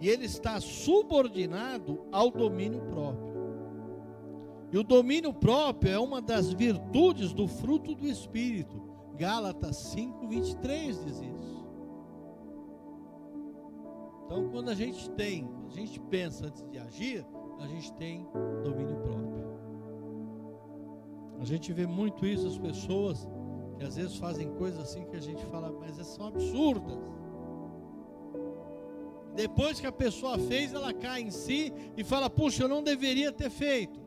E 0.00 0.08
ele 0.08 0.24
está 0.24 0.60
subordinado 0.60 2.06
ao 2.10 2.30
domínio 2.30 2.80
próprio. 2.86 3.30
E 4.72 4.78
o 4.78 4.82
domínio 4.82 5.32
próprio 5.32 5.92
é 5.92 5.98
uma 5.98 6.20
das 6.20 6.52
virtudes 6.52 7.32
do 7.32 7.46
fruto 7.46 7.94
do 7.94 8.06
Espírito. 8.06 8.80
Gálatas 9.16 9.76
5, 9.76 10.26
23 10.28 11.04
diz 11.04 11.20
isso. 11.20 11.60
Então, 14.24 14.48
quando 14.48 14.68
a 14.70 14.74
gente 14.74 15.10
tem, 15.10 15.48
a 15.66 15.70
gente 15.70 16.00
pensa 16.00 16.46
antes 16.46 16.64
de 16.70 16.78
agir, 16.78 17.26
a 17.58 17.66
gente 17.66 17.92
tem 17.94 18.26
domínio 18.62 18.96
próprio. 18.96 19.30
A 21.40 21.44
gente 21.44 21.72
vê 21.72 21.86
muito 21.86 22.24
isso, 22.24 22.46
as 22.46 22.56
pessoas 22.56 23.26
que 23.80 23.86
às 23.86 23.96
vezes 23.96 24.16
fazem 24.16 24.46
coisas 24.56 24.78
assim 24.78 25.06
que 25.06 25.16
a 25.16 25.20
gente 25.20 25.42
fala, 25.46 25.72
mas 25.72 25.96
são 26.06 26.26
absurdas. 26.26 26.98
Depois 29.34 29.80
que 29.80 29.86
a 29.86 29.92
pessoa 29.92 30.38
fez, 30.38 30.74
ela 30.74 30.92
cai 30.92 31.22
em 31.22 31.30
si 31.30 31.72
e 31.96 32.04
fala: 32.04 32.28
Puxa, 32.28 32.64
eu 32.64 32.68
não 32.68 32.82
deveria 32.82 33.32
ter 33.32 33.48
feito. 33.48 33.98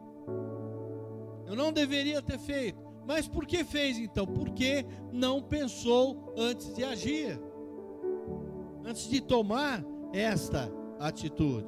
Eu 1.48 1.56
não 1.56 1.74
deveria 1.74 2.22
ter 2.22 2.38
feito. 2.38 2.80
Mas 3.04 3.28
por 3.28 3.48
que 3.48 3.64
fez 3.64 3.98
então? 3.98 4.28
Porque 4.28 4.86
não 5.12 5.42
pensou 5.42 6.32
antes 6.38 6.72
de 6.76 6.84
agir, 6.84 7.42
antes 8.86 9.10
de 9.10 9.22
tomar 9.22 9.84
esta 10.14 10.72
atitude. 11.00 11.68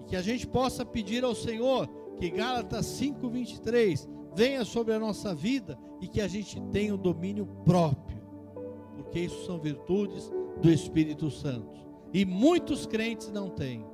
E 0.00 0.04
que 0.06 0.16
a 0.16 0.22
gente 0.22 0.48
possa 0.48 0.84
pedir 0.84 1.22
ao 1.22 1.34
Senhor 1.34 1.88
que 2.16 2.28
Gálatas 2.28 2.86
5:23 2.86 4.08
venha 4.34 4.64
sobre 4.64 4.94
a 4.94 4.98
nossa 4.98 5.34
vida 5.34 5.78
e 6.00 6.08
que 6.08 6.20
a 6.20 6.28
gente 6.28 6.60
tenha 6.72 6.94
o 6.94 6.98
domínio 6.98 7.46
próprio, 7.64 8.22
porque 8.96 9.20
isso 9.20 9.44
são 9.46 9.58
virtudes 9.58 10.30
do 10.60 10.70
Espírito 10.70 11.30
Santo. 11.30 11.82
E 12.12 12.24
muitos 12.24 12.86
crentes 12.86 13.30
não 13.30 13.48
têm. 13.48 13.86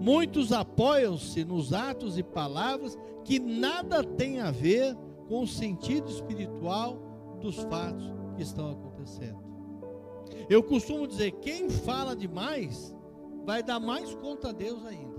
Muitos 0.00 0.52
apoiam-se 0.52 1.44
nos 1.44 1.72
atos 1.72 2.18
e 2.18 2.22
palavras 2.22 2.98
que 3.24 3.38
nada 3.38 4.02
têm 4.02 4.40
a 4.40 4.50
ver 4.50 4.96
com 5.28 5.42
o 5.42 5.46
sentido 5.46 6.10
espiritual 6.10 6.98
dos 7.40 7.56
fatos 7.56 8.12
que 8.34 8.42
estão 8.42 8.70
acontecendo. 8.70 9.38
Eu 10.48 10.62
costumo 10.62 11.06
dizer: 11.06 11.32
quem 11.32 11.70
fala 11.70 12.16
demais 12.16 12.94
vai 13.44 13.62
dar 13.62 13.78
mais 13.78 14.14
conta 14.16 14.48
a 14.48 14.52
Deus 14.52 14.84
ainda. 14.84 15.18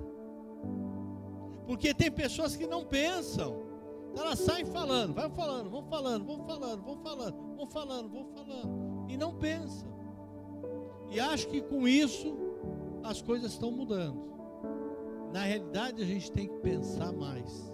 Porque 1.66 1.94
tem 1.94 2.12
pessoas 2.12 2.56
que 2.56 2.68
não 2.68 2.84
pensam, 2.84 3.69
elas 4.20 4.40
saem 4.40 4.66
falando, 4.66 5.14
vai 5.14 5.30
falando, 5.30 5.70
vão 5.70 5.84
falando, 5.84 6.26
vão 6.26 6.46
falando, 6.46 6.84
vão 6.84 6.98
falando, 6.98 7.56
vão 7.56 7.68
falando, 7.68 8.10
vão 8.10 8.26
falando, 8.26 9.06
e 9.10 9.18
não 9.18 9.34
pensam. 9.36 9.90
E 11.10 11.20
acho 11.20 11.48
que 11.48 11.62
com 11.62 11.88
isso 11.88 12.36
as 13.04 13.22
coisas 13.22 13.52
estão 13.52 13.72
mudando. 13.72 14.30
Na 15.34 15.44
realidade, 15.44 16.02
a 16.02 16.06
gente 16.06 16.32
tem 16.32 16.48
que 16.48 16.58
pensar 16.60 17.12
mais. 17.12 17.72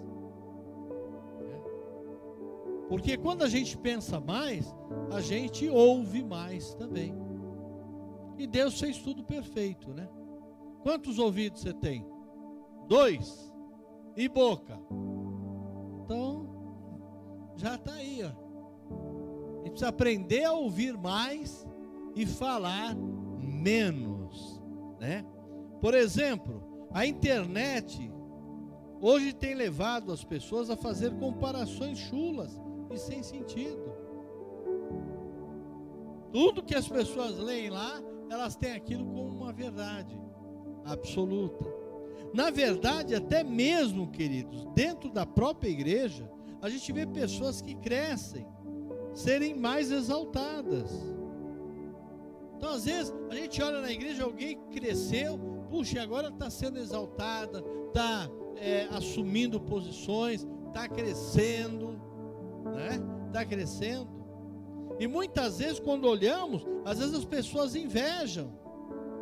Né? 1.40 1.60
Porque 2.88 3.16
quando 3.16 3.42
a 3.42 3.48
gente 3.48 3.76
pensa 3.76 4.20
mais, 4.20 4.74
a 5.10 5.20
gente 5.20 5.68
ouve 5.68 6.22
mais 6.22 6.74
também. 6.74 7.14
E 8.38 8.46
Deus 8.46 8.78
fez 8.78 8.98
tudo 8.98 9.24
perfeito, 9.24 9.92
né? 9.94 10.08
Quantos 10.82 11.18
ouvidos 11.18 11.62
você 11.62 11.72
tem? 11.72 12.06
Dois. 12.86 13.52
E 14.16 14.28
boca? 14.28 14.78
Já 17.56 17.76
está 17.76 17.94
aí, 17.94 18.22
ó. 18.22 18.28
A 18.28 19.64
gente 19.64 19.70
precisa 19.70 19.88
aprender 19.88 20.44
a 20.44 20.52
ouvir 20.52 20.96
mais 20.96 21.66
e 22.14 22.26
falar 22.26 22.94
menos, 23.38 24.62
né? 25.00 25.24
Por 25.80 25.94
exemplo, 25.94 26.62
a 26.92 27.06
internet 27.06 28.10
hoje 29.00 29.32
tem 29.32 29.54
levado 29.54 30.12
as 30.12 30.24
pessoas 30.24 30.70
a 30.70 30.76
fazer 30.76 31.12
comparações 31.18 31.98
chulas 31.98 32.60
e 32.90 32.96
sem 32.96 33.22
sentido. 33.22 33.92
Tudo 36.32 36.62
que 36.62 36.74
as 36.74 36.88
pessoas 36.88 37.38
leem 37.38 37.70
lá, 37.70 38.00
elas 38.30 38.56
têm 38.56 38.72
aquilo 38.72 39.06
como 39.06 39.28
uma 39.28 39.52
verdade 39.52 40.18
absoluta. 40.84 41.64
Na 42.34 42.50
verdade, 42.50 43.14
até 43.14 43.42
mesmo, 43.42 44.10
queridos, 44.10 44.66
dentro 44.74 45.10
da 45.10 45.24
própria 45.24 45.70
igreja, 45.70 46.30
a 46.60 46.68
gente 46.68 46.92
vê 46.92 47.06
pessoas 47.06 47.60
que 47.60 47.74
crescem, 47.74 48.46
serem 49.14 49.54
mais 49.54 49.90
exaltadas. 49.90 50.90
Então, 52.56 52.70
às 52.70 52.84
vezes, 52.84 53.12
a 53.30 53.34
gente 53.34 53.62
olha 53.62 53.80
na 53.80 53.92
igreja, 53.92 54.24
alguém 54.24 54.58
cresceu, 54.70 55.38
puxa, 55.70 56.02
agora 56.02 56.28
está 56.28 56.48
sendo 56.48 56.78
exaltada, 56.78 57.62
está 57.88 58.28
é, 58.56 58.88
assumindo 58.90 59.60
posições, 59.60 60.46
está 60.68 60.88
crescendo, 60.88 62.00
né? 62.64 63.00
Está 63.26 63.44
crescendo. 63.44 64.08
E 64.98 65.06
muitas 65.06 65.58
vezes, 65.58 65.78
quando 65.78 66.06
olhamos, 66.06 66.66
às 66.84 66.98
vezes 66.98 67.14
as 67.14 67.24
pessoas 67.24 67.74
invejam 67.74 68.50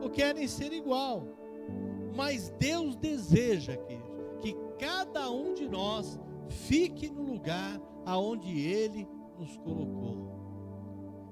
ou 0.01 0.09
querem 0.09 0.47
ser 0.47 0.73
igual. 0.73 1.27
Mas 2.15 2.51
Deus 2.59 2.95
deseja, 2.95 3.77
querido, 3.77 4.39
que 4.41 4.55
cada 4.79 5.31
um 5.31 5.55
de 5.55 5.69
nós 5.69 6.19
fique 6.49 7.11
no 7.11 7.23
lugar 7.23 7.81
aonde 8.05 8.59
Ele 8.61 9.09
nos 9.39 9.57
colocou. 9.59 10.33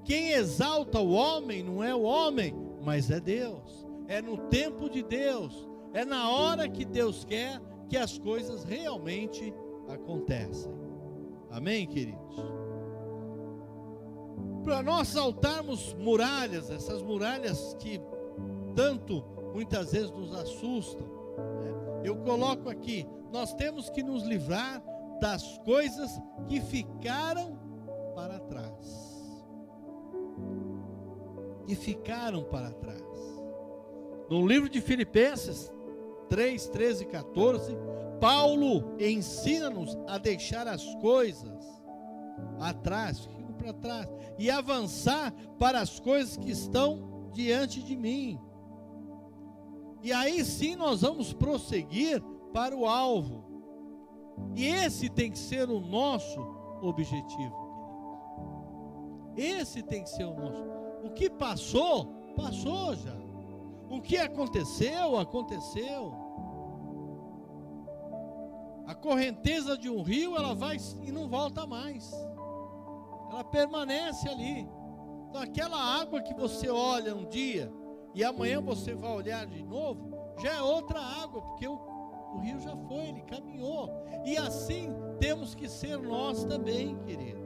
Quem 0.03 0.31
exalta 0.31 0.99
o 0.99 1.11
homem 1.11 1.63
não 1.63 1.83
é 1.83 1.95
o 1.95 2.01
homem, 2.01 2.53
mas 2.81 3.09
é 3.09 3.19
Deus 3.19 3.83
é 4.07 4.21
no 4.21 4.37
tempo 4.49 4.89
de 4.89 5.03
Deus, 5.03 5.67
é 5.93 6.03
na 6.05 6.29
hora 6.29 6.67
que 6.67 6.85
Deus 6.85 7.23
quer 7.23 7.61
que 7.89 7.97
as 7.97 8.17
coisas 8.17 8.63
realmente 8.63 9.53
acontecem. 9.87 10.71
Amém, 11.49 11.85
queridos? 11.87 12.35
Para 14.63 14.81
nós 14.81 15.09
saltarmos 15.09 15.93
muralhas, 15.95 16.69
essas 16.69 17.01
muralhas 17.01 17.75
que 17.79 17.99
tanto 18.75 19.23
muitas 19.53 19.91
vezes 19.91 20.11
nos 20.11 20.33
assustam, 20.33 21.05
né? 21.59 22.01
eu 22.03 22.15
coloco 22.17 22.69
aqui: 22.69 23.05
nós 23.31 23.53
temos 23.53 23.89
que 23.89 24.01
nos 24.01 24.23
livrar 24.23 24.81
das 25.19 25.57
coisas 25.59 26.21
que 26.47 26.59
ficaram 26.61 27.57
para 28.15 28.39
trás. 28.39 29.13
Que 31.65 31.75
ficaram 31.75 32.43
para 32.43 32.71
trás. 32.71 33.01
No 34.29 34.45
livro 34.45 34.69
de 34.69 34.81
Filipenses 34.81 35.71
3, 36.29 36.67
13 36.69 37.03
e 37.03 37.07
14, 37.07 37.77
Paulo 38.19 38.95
ensina-nos 38.99 39.97
a 40.07 40.17
deixar 40.17 40.67
as 40.67 40.83
coisas 40.95 41.63
atrás, 42.59 43.29
para 43.57 43.73
trás, 43.73 44.09
e 44.37 44.49
avançar 44.49 45.33
para 45.59 45.79
as 45.79 45.99
coisas 45.99 46.37
que 46.37 46.49
estão 46.51 47.29
diante 47.31 47.83
de 47.83 47.95
mim. 47.95 48.39
E 50.01 50.11
aí 50.11 50.43
sim 50.43 50.75
nós 50.75 51.01
vamos 51.01 51.33
prosseguir 51.33 52.21
para 52.51 52.75
o 52.75 52.85
alvo. 52.85 53.52
E 54.55 54.65
esse 54.65 55.09
tem 55.09 55.31
que 55.31 55.37
ser 55.37 55.69
o 55.69 55.79
nosso 55.79 56.39
objetivo. 56.81 57.63
Esse 59.35 59.81
tem 59.81 60.03
que 60.03 60.09
ser 60.09 60.25
o 60.25 60.33
nosso. 60.33 60.63
O 61.03 61.09
que 61.11 61.29
passou, 61.29 62.05
passou 62.35 62.95
já. 62.95 63.15
O 63.89 64.01
que 64.01 64.17
aconteceu, 64.17 65.17
aconteceu. 65.17 66.13
A 68.85 68.93
correnteza 68.93 69.77
de 69.77 69.89
um 69.89 70.01
rio, 70.01 70.35
ela 70.35 70.53
vai 70.53 70.77
e 71.01 71.11
não 71.11 71.27
volta 71.27 71.65
mais. 71.65 72.11
Ela 73.31 73.43
permanece 73.43 74.27
ali. 74.27 74.67
Então, 75.29 75.41
aquela 75.41 75.79
água 75.79 76.21
que 76.21 76.33
você 76.33 76.69
olha 76.69 77.15
um 77.15 77.25
dia 77.25 77.71
e 78.13 78.23
amanhã 78.23 78.61
você 78.61 78.93
vai 78.93 79.11
olhar 79.11 79.45
de 79.47 79.63
novo, 79.63 80.11
já 80.39 80.53
é 80.53 80.61
outra 80.61 80.99
água, 80.99 81.41
porque 81.41 81.67
o, 81.67 81.79
o 82.33 82.39
rio 82.39 82.59
já 82.59 82.75
foi, 82.75 83.07
ele 83.07 83.21
caminhou. 83.21 83.89
E 84.25 84.37
assim 84.37 84.89
temos 85.19 85.55
que 85.55 85.67
ser 85.67 85.97
nós 85.97 86.43
também, 86.45 86.97
queridos. 86.99 87.43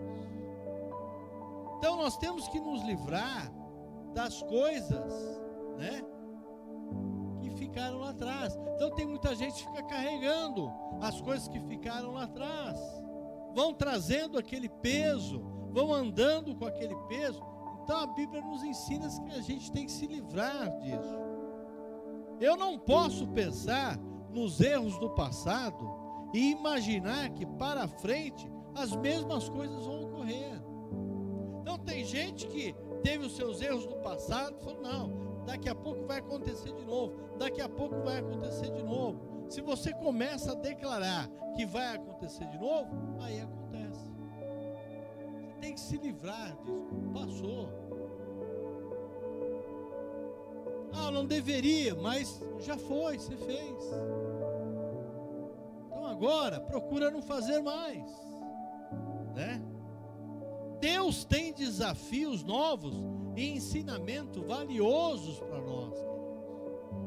Então 1.77 1.97
nós 1.97 2.17
temos 2.17 2.47
que 2.47 2.59
nos 2.59 2.83
livrar 2.83 3.51
das 4.13 4.41
coisas, 4.41 5.41
né? 5.77 6.01
ficaram 7.57 7.99
lá 7.99 8.09
atrás. 8.09 8.57
Então 8.75 8.91
tem 8.91 9.05
muita 9.05 9.35
gente 9.35 9.63
que 9.63 9.69
fica 9.69 9.83
carregando 9.83 10.71
as 11.01 11.19
coisas 11.21 11.47
que 11.47 11.59
ficaram 11.59 12.13
lá 12.13 12.23
atrás. 12.23 12.79
Vão 13.53 13.73
trazendo 13.73 14.37
aquele 14.37 14.69
peso, 14.69 15.39
vão 15.71 15.93
andando 15.93 16.55
com 16.55 16.65
aquele 16.65 16.95
peso. 17.07 17.41
Então 17.83 17.97
a 17.97 18.07
Bíblia 18.07 18.41
nos 18.41 18.63
ensina 18.63 19.07
que 19.07 19.37
a 19.37 19.41
gente 19.41 19.71
tem 19.71 19.85
que 19.85 19.91
se 19.91 20.07
livrar 20.07 20.69
disso. 20.79 21.17
Eu 22.39 22.55
não 22.55 22.77
posso 22.77 23.27
pensar 23.27 23.99
nos 24.29 24.59
erros 24.59 24.97
do 24.99 25.09
passado 25.09 25.85
e 26.33 26.51
imaginar 26.51 27.29
que 27.29 27.45
para 27.45 27.87
frente 27.87 28.49
as 28.75 28.95
mesmas 28.95 29.49
coisas 29.49 29.85
vão 29.85 30.03
ocorrer. 30.05 30.61
Então 31.61 31.77
tem 31.79 32.05
gente 32.05 32.47
que 32.47 32.75
teve 33.03 33.25
os 33.25 33.35
seus 33.35 33.61
erros 33.61 33.85
no 33.85 33.97
passado, 33.97 34.57
falou: 34.59 34.81
não, 34.81 35.43
daqui 35.45 35.69
a 35.69 35.75
pouco 35.75 36.05
vai 36.05 36.19
acontecer 36.19 36.73
de 36.73 36.85
novo, 36.85 37.37
daqui 37.37 37.61
a 37.61 37.69
pouco 37.69 38.01
vai 38.01 38.19
acontecer 38.19 38.71
de 38.71 38.83
novo. 38.83 39.45
Se 39.49 39.61
você 39.61 39.93
começa 39.93 40.51
a 40.51 40.55
declarar 40.55 41.29
que 41.55 41.65
vai 41.65 41.95
acontecer 41.95 42.45
de 42.47 42.59
novo, 42.59 42.89
aí 43.21 43.39
acontece. 43.39 44.11
Você 45.39 45.53
tem 45.61 45.73
que 45.73 45.79
se 45.79 45.97
livrar 45.97 46.55
disso. 46.63 46.87
Passou. 47.13 47.86
Ah, 51.07 51.11
não 51.11 51.25
deveria, 51.25 51.95
mas 51.95 52.41
já 52.59 52.77
foi, 52.77 53.17
você 53.17 53.37
fez. 53.37 53.83
Então 55.85 56.05
agora, 56.05 56.59
procura 56.59 57.09
não 57.09 57.21
fazer 57.21 57.61
mais. 57.61 58.11
Né? 59.33 59.61
Deus 60.81 61.23
tem 61.23 61.53
desafios 61.53 62.43
novos 62.43 62.93
e 63.37 63.55
ensinamento 63.55 64.41
valiosos 64.43 65.39
para 65.39 65.61
nós. 65.61 65.93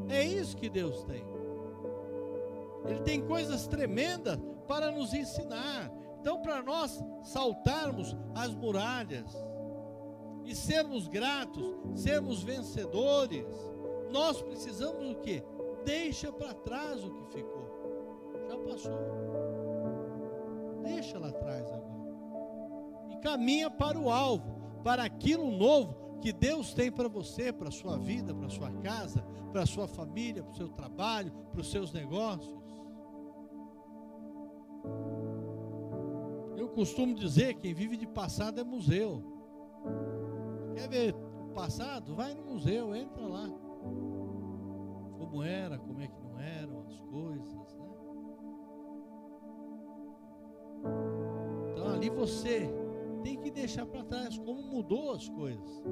É 0.09 0.25
isso 0.25 0.57
que 0.57 0.71
Deus 0.71 1.05
tem. 1.05 1.23
Ele 2.87 3.01
tem 3.01 3.21
coisas 3.21 3.67
tremendas 3.67 4.39
para 4.67 4.91
nos 4.91 5.13
ensinar. 5.13 5.93
Então, 6.19 6.41
para 6.41 6.63
nós 6.63 6.99
saltarmos 7.23 8.17
as 8.35 8.55
muralhas 8.55 9.31
e 10.47 10.55
sermos 10.55 11.07
gratos, 11.07 11.77
sermos 11.95 12.43
vencedores, 12.43 13.47
nós 14.11 14.43
precisamos 14.43 15.11
o 15.11 15.15
que? 15.17 15.43
Deixa 15.85 16.33
para 16.33 16.55
trás 16.55 17.03
o 17.05 17.11
que 17.11 17.25
ficou. 17.27 17.69
Já 18.49 18.59
passou. 18.59 18.99
Deixa 20.83 21.19
lá 21.19 21.29
atrás 21.29 21.67
agora 21.71 21.91
caminha 23.21 23.71
para 23.71 23.99
o 23.99 24.11
alvo, 24.11 24.61
para 24.83 25.05
aquilo 25.05 25.51
novo 25.51 26.19
que 26.21 26.33
Deus 26.33 26.75
tem 26.75 26.91
para 26.91 27.09
você, 27.09 27.53
para 27.53 27.69
a 27.69 27.73
sua 27.73 27.97
vida, 27.97 28.35
para 28.35 28.47
a 28.47 28.51
sua 28.51 28.71
casa, 28.73 29.25
para 29.53 29.63
a 29.63 29.67
sua 29.67 29.87
família, 29.87 30.43
para 30.43 30.53
o 30.53 30.57
seu 30.57 30.69
trabalho, 30.69 31.33
para 31.51 31.61
os 31.61 31.71
seus 31.71 31.93
negócios. 31.93 32.59
Eu 36.57 36.69
costumo 36.69 37.15
dizer: 37.15 37.55
quem 37.55 37.73
vive 37.73 37.97
de 37.97 38.07
passado 38.07 38.61
é 38.61 38.65
museu. 38.65 39.23
Quer 40.75 40.89
ver 40.89 41.15
o 41.15 41.53
passado? 41.55 42.15
Vai 42.15 42.35
no 42.35 42.43
museu, 42.43 42.95
entra 42.95 43.27
lá. 43.27 43.51
Como 45.31 45.45
era, 45.45 45.79
como 45.79 46.01
é 46.01 46.09
que 46.09 46.21
não 46.21 46.41
eram 46.41 46.81
as 46.81 47.01
coisas, 47.03 47.79
né? 47.79 47.91
Então 51.71 51.89
ali 51.89 52.11
você 52.11 52.69
tem 53.23 53.39
que 53.39 53.49
deixar 53.49 53.87
para 53.87 54.03
trás 54.03 54.37
como 54.39 54.61
mudou 54.61 55.13
as 55.13 55.29
coisas. 55.29 55.85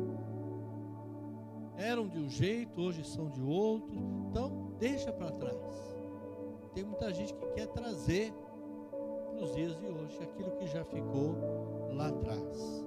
Eram 1.77 2.09
de 2.09 2.19
um 2.19 2.29
jeito, 2.29 2.81
hoje 2.81 3.05
são 3.05 3.31
de 3.31 3.41
outro. 3.41 3.97
Então, 4.29 4.73
deixa 4.81 5.13
para 5.13 5.31
trás. 5.31 5.97
Tem 6.75 6.85
muita 6.85 7.13
gente 7.15 7.33
que 7.33 7.47
quer 7.53 7.69
trazer 7.69 8.33
para 9.31 9.45
os 9.45 9.55
dias 9.55 9.79
de 9.79 9.87
hoje 9.87 10.19
aquilo 10.21 10.51
que 10.57 10.67
já 10.67 10.85
ficou 10.85 11.37
lá 11.93 12.09
atrás. 12.09 12.85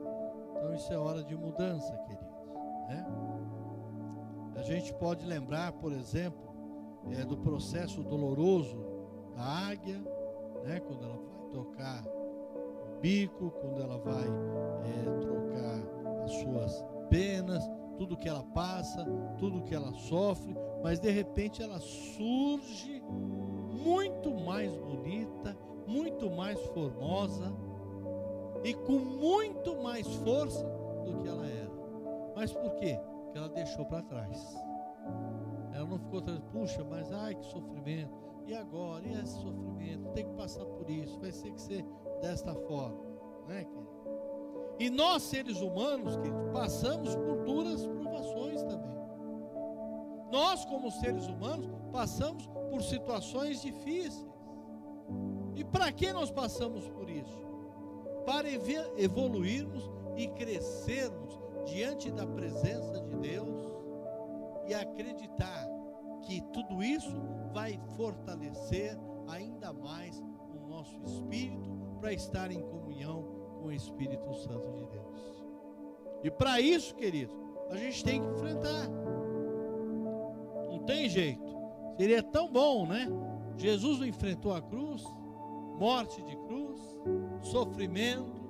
Então, 0.58 0.76
isso 0.76 0.92
é 0.92 0.98
hora 0.98 1.24
de 1.24 1.36
mudança, 1.38 1.96
queridos. 2.00 2.28
Né? 2.90 3.31
A 4.56 4.62
gente 4.62 4.94
pode 4.94 5.26
lembrar, 5.26 5.72
por 5.74 5.92
exemplo, 5.92 6.52
é, 7.12 7.24
do 7.26 7.38
processo 7.38 8.04
doloroso 8.04 8.78
da 9.36 9.44
águia, 9.44 9.98
né, 10.64 10.80
quando 10.80 11.04
ela 11.04 11.18
vai 11.18 11.50
tocar 11.52 12.04
bico, 13.02 13.52
quando 13.60 13.82
ela 13.82 13.98
vai 13.98 14.28
é, 14.28 15.20
trocar 15.20 16.24
as 16.24 16.32
suas 16.34 16.86
penas, 17.10 17.64
tudo 17.98 18.18
que 18.18 18.30
ela 18.30 18.44
passa, 18.54 19.06
tudo 19.38 19.64
que 19.64 19.74
ela 19.74 19.92
sofre, 19.94 20.56
mas 20.84 21.00
de 21.00 21.10
repente 21.10 21.62
ela 21.62 21.80
surge 21.80 23.02
muito 23.84 24.34
mais 24.34 24.76
bonita, 24.76 25.58
muito 25.88 26.30
mais 26.30 26.60
formosa 26.68 27.52
e 28.64 28.74
com 28.74 29.00
muito 29.00 29.82
mais 29.82 30.08
força 30.08 30.64
do 31.06 31.18
que 31.22 31.28
ela 31.28 31.48
era. 31.48 31.72
Mas 32.36 32.54
por 32.54 32.76
quê? 32.76 33.00
Porque 33.32 33.38
ela 33.38 33.50
deixou 33.50 33.86
para 33.86 34.02
trás. 34.02 34.58
Ela 35.74 35.86
não 35.86 35.98
ficou 35.98 36.20
atrás, 36.20 36.42
puxa, 36.52 36.84
mas 36.84 37.14
ai 37.14 37.34
que 37.34 37.46
sofrimento. 37.46 38.14
E 38.46 38.54
agora? 38.54 39.08
E 39.08 39.14
esse 39.14 39.40
sofrimento? 39.40 40.10
Tem 40.10 40.28
que 40.28 40.36
passar 40.36 40.66
por 40.66 40.90
isso. 40.90 41.18
Vai 41.18 41.32
ser 41.32 41.54
que 41.54 41.62
ser 41.62 41.86
desta 42.22 42.54
forma, 42.54 43.00
né? 43.48 43.66
E 44.78 44.90
nós, 44.90 45.24
seres 45.24 45.62
humanos, 45.62 46.18
querido, 46.18 46.52
passamos 46.52 47.16
por 47.16 47.46
duras 47.46 47.88
provações 47.88 48.62
também. 48.64 49.00
Nós, 50.30 50.66
como 50.66 50.92
seres 50.92 51.26
humanos, 51.28 51.70
passamos 51.90 52.46
por 52.48 52.84
situações 52.84 53.62
difíceis. 53.62 54.28
E 55.56 55.64
para 55.64 55.90
que 55.94 56.12
nós 56.12 56.30
passamos 56.30 56.86
por 56.90 57.10
isso? 57.10 57.46
Para 58.26 58.50
evoluirmos 58.98 59.90
e 60.18 60.28
crescermos 60.28 61.41
diante 61.66 62.12
da 62.12 62.26
presença 62.26 63.00
de 63.02 63.16
Deus 63.18 63.72
e 64.68 64.74
acreditar 64.74 65.68
que 66.24 66.42
tudo 66.54 66.84
isso 66.84 67.22
vai 67.54 67.80
fortalecer 67.96 68.98
ainda 69.28 69.74
mais 69.74 70.22
o 70.54 70.68
nosso 70.68 71.02
espírito 71.04 71.70
para 72.00 72.14
estar 72.14 72.52
em 72.52 72.62
comunhão 72.62 73.24
com 73.60 73.68
o 73.68 73.72
Espírito 73.72 74.34
Santo 74.34 74.72
de 74.72 74.86
Deus. 74.86 75.46
E 76.24 76.32
para 76.32 76.60
isso, 76.60 76.96
querido, 76.96 77.34
a 77.70 77.76
gente 77.76 78.04
tem 78.04 78.22
que 78.22 78.28
enfrentar. 78.28 78.88
Não 80.70 80.80
tem 80.80 81.08
jeito. 81.10 81.56
Seria 81.98 82.24
tão 82.24 82.52
bom, 82.52 82.86
né? 82.86 83.08
Jesus 83.58 84.02
enfrentou 84.02 84.54
a 84.54 84.62
cruz, 84.62 85.04
morte 85.78 86.22
de 86.24 86.36
cruz, 86.36 86.80
sofrimento, 87.42 88.41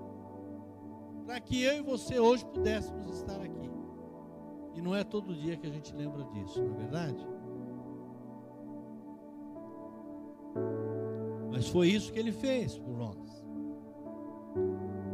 para 1.32 1.39
que 1.39 1.63
eu 1.63 1.78
e 1.78 1.82
você 1.82 2.20
hoje 2.20 2.44
pudéssemos 2.44 3.20
estar 3.20 3.41
aqui. 3.41 3.72
E 4.76 4.82
não 4.82 4.94
é 4.94 5.02
todo 5.02 5.34
dia 5.34 5.56
que 5.56 5.65
a 5.65 5.70
gente 5.70 5.96
lembra 5.96 6.26
disso, 6.26 6.62
não 6.62 6.76
é 6.76 6.78
verdade? 6.78 7.28
Mas 11.50 11.70
foi 11.70 11.88
isso 11.88 12.12
que 12.12 12.20
ele 12.20 12.34
fez 12.34 12.78
por 12.78 12.98
nós. 12.98 13.46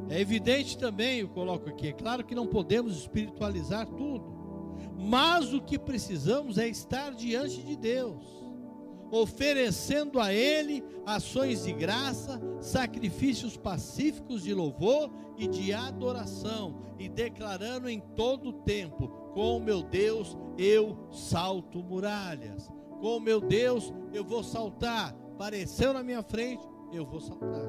É 0.10 0.20
evidente 0.20 0.76
também, 0.76 1.20
eu 1.20 1.30
coloco 1.30 1.70
aqui, 1.70 1.90
é 1.90 1.94
claro 1.94 2.26
que 2.26 2.34
não 2.34 2.48
podemos 2.48 2.98
espiritualizar 2.98 3.86
tudo, 3.86 4.76
mas 4.98 5.54
o 5.54 5.62
que 5.62 5.78
precisamos 5.78 6.58
é 6.58 6.68
estar 6.68 7.14
diante 7.14 7.62
de 7.62 7.76
Deus, 7.76 8.26
oferecendo 9.12 10.20
a 10.20 10.34
Ele 10.34 10.84
ações 11.06 11.64
de 11.64 11.74
graça, 11.74 12.42
sacrifícios 12.60 13.56
pacíficos 13.56 14.44
de 14.44 14.54
louvor 14.54 15.10
e 15.38 15.48
de 15.48 15.74
adoração, 15.74 16.82
e 17.00 17.08
declarando 17.08 17.90
em 17.90 18.00
todo 18.00 18.50
o 18.50 18.54
tempo: 18.54 19.08
com 19.34 19.60
meu 19.60 19.84
Deus 19.84 20.38
eu 20.58 20.98
salto 21.12 21.84
muralhas, 21.84 22.70
com 23.00 23.20
meu 23.20 23.40
Deus 23.40 23.94
eu 24.14 24.24
vou 24.24 24.44
saltar, 24.44 25.16
apareceu 25.34 25.94
na 25.94 26.04
minha 26.04 26.24
frente, 26.24 26.68
eu 26.92 27.06
vou 27.06 27.22
saltar. 27.22 27.68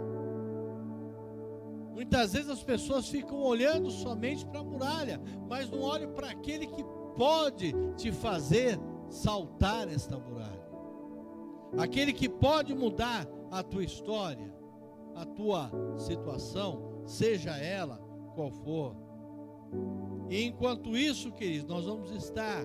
Muitas 1.92 2.32
vezes 2.32 2.48
as 2.48 2.62
pessoas 2.62 3.08
ficam 3.08 3.42
olhando 3.42 3.90
somente 3.90 4.46
para 4.46 4.60
a 4.60 4.64
muralha, 4.64 5.20
mas 5.48 5.68
não 5.68 5.80
olham 5.80 6.12
para 6.12 6.30
aquele 6.30 6.66
que 6.66 6.84
pode 7.16 7.74
te 7.96 8.12
fazer 8.12 8.78
saltar 9.08 9.88
esta 9.88 10.16
muralha. 10.16 10.57
Aquele 11.76 12.12
que 12.12 12.28
pode 12.28 12.74
mudar 12.74 13.26
a 13.50 13.62
tua 13.62 13.84
história, 13.84 14.52
a 15.14 15.24
tua 15.24 15.70
situação, 15.98 17.02
seja 17.04 17.56
ela 17.56 17.98
qual 18.34 18.50
for. 18.50 18.96
E 20.30 20.44
enquanto 20.44 20.96
isso, 20.96 21.32
queridos, 21.32 21.68
nós 21.68 21.84
vamos 21.84 22.10
estar 22.10 22.64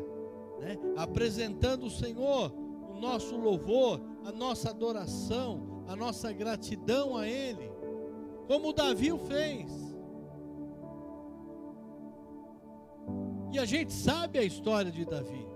né, 0.60 0.78
apresentando 0.96 1.86
o 1.86 1.92
Senhor, 1.92 2.54
o 2.90 3.00
nosso 3.00 3.36
louvor, 3.36 4.00
a 4.24 4.32
nossa 4.32 4.70
adoração, 4.70 5.84
a 5.88 5.96
nossa 5.96 6.32
gratidão 6.32 7.18
a 7.18 7.28
Ele 7.28 7.74
como 8.48 8.74
Davi 8.74 9.12
o 9.12 9.18
fez. 9.18 9.72
E 13.52 13.60
a 13.60 13.66
gente 13.66 13.94
sabe 13.94 14.40
a 14.40 14.44
história 14.44 14.92
de 14.92 15.06
Davi. 15.06 15.48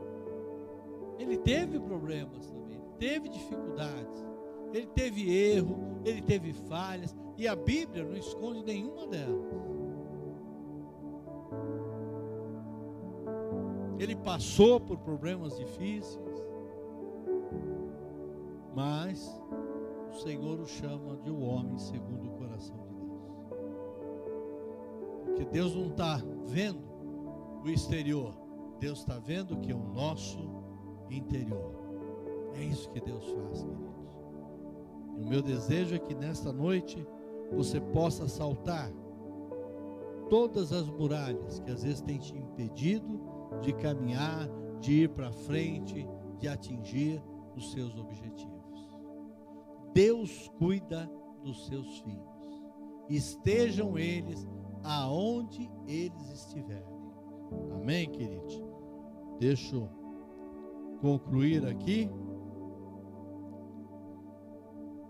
Ele 1.18 1.38
teve 1.38 1.80
problemas 1.80 2.48
também, 2.48 2.57
teve 3.00 3.30
dificuldades, 3.30 4.26
ele 4.74 4.88
teve 4.88 5.34
erro, 5.34 6.02
ele 6.04 6.22
teve 6.22 6.54
falhas, 6.54 7.16
e 7.38 7.48
a 7.48 7.56
Bíblia 7.56 8.04
não 8.04 8.16
esconde 8.16 8.64
nenhuma 8.64 9.08
delas. 9.08 9.46
Ele 14.00 14.16
passou 14.16 14.80
por 14.80 14.98
problemas 15.00 15.58
difíceis, 15.58 16.44
mas 18.76 19.42
o 20.12 20.14
Senhor 20.20 20.60
o 20.60 20.68
chama 20.68 21.18
de 21.18 21.32
um 21.32 21.44
homem 21.44 21.78
segundo 21.80 22.28
o 22.28 22.32
coração 22.38 22.78
de 22.78 22.94
Deus. 22.94 23.22
Porque 25.26 25.46
Deus 25.46 25.76
não 25.76 25.88
está 25.88 26.22
vendo 26.46 26.88
o 27.64 27.70
exterior, 27.70 28.36
Deus 28.80 29.00
está 29.00 29.18
vendo 29.18 29.58
que 29.58 29.72
é 29.72 29.76
o 29.76 29.94
nosso 29.94 30.40
interior. 31.10 31.77
É 32.58 32.64
isso 32.64 32.90
que 32.90 33.00
Deus 33.00 33.24
faz, 33.26 33.64
queridos. 33.64 33.98
E 35.18 35.22
o 35.22 35.30
meu 35.30 35.42
desejo 35.42 35.96
é 35.96 36.00
que 36.00 36.16
nesta 36.16 36.52
noite 36.52 37.06
você 37.52 37.80
possa 37.80 38.28
saltar 38.28 38.92
todas 40.30 40.74
as 40.74 40.88
muralhas 40.90 41.60
que 41.60 41.72
às 41.72 41.84
vezes 41.84 42.02
têm 42.02 42.18
te 42.18 42.36
impedido 42.36 43.20
de 43.62 43.74
caminhar, 43.74 44.48
de 44.80 45.04
ir 45.04 45.10
para 45.10 45.32
frente, 45.32 46.08
de 46.40 46.48
atingir 46.48 47.22
os 47.56 47.72
seus 47.72 47.98
objetivos. 47.98 48.58
Deus 49.94 50.52
cuida 50.60 51.10
dos 51.44 51.66
seus 51.68 52.00
filhos, 52.00 52.64
estejam 53.10 53.98
eles 53.98 54.46
aonde 54.84 55.72
eles 55.88 56.30
estiverem. 56.32 56.98
Amém, 57.74 58.10
queridos? 58.10 58.64
Deixa 59.40 59.76
eu 59.76 59.90
concluir 61.02 61.66
aqui. 61.66 62.10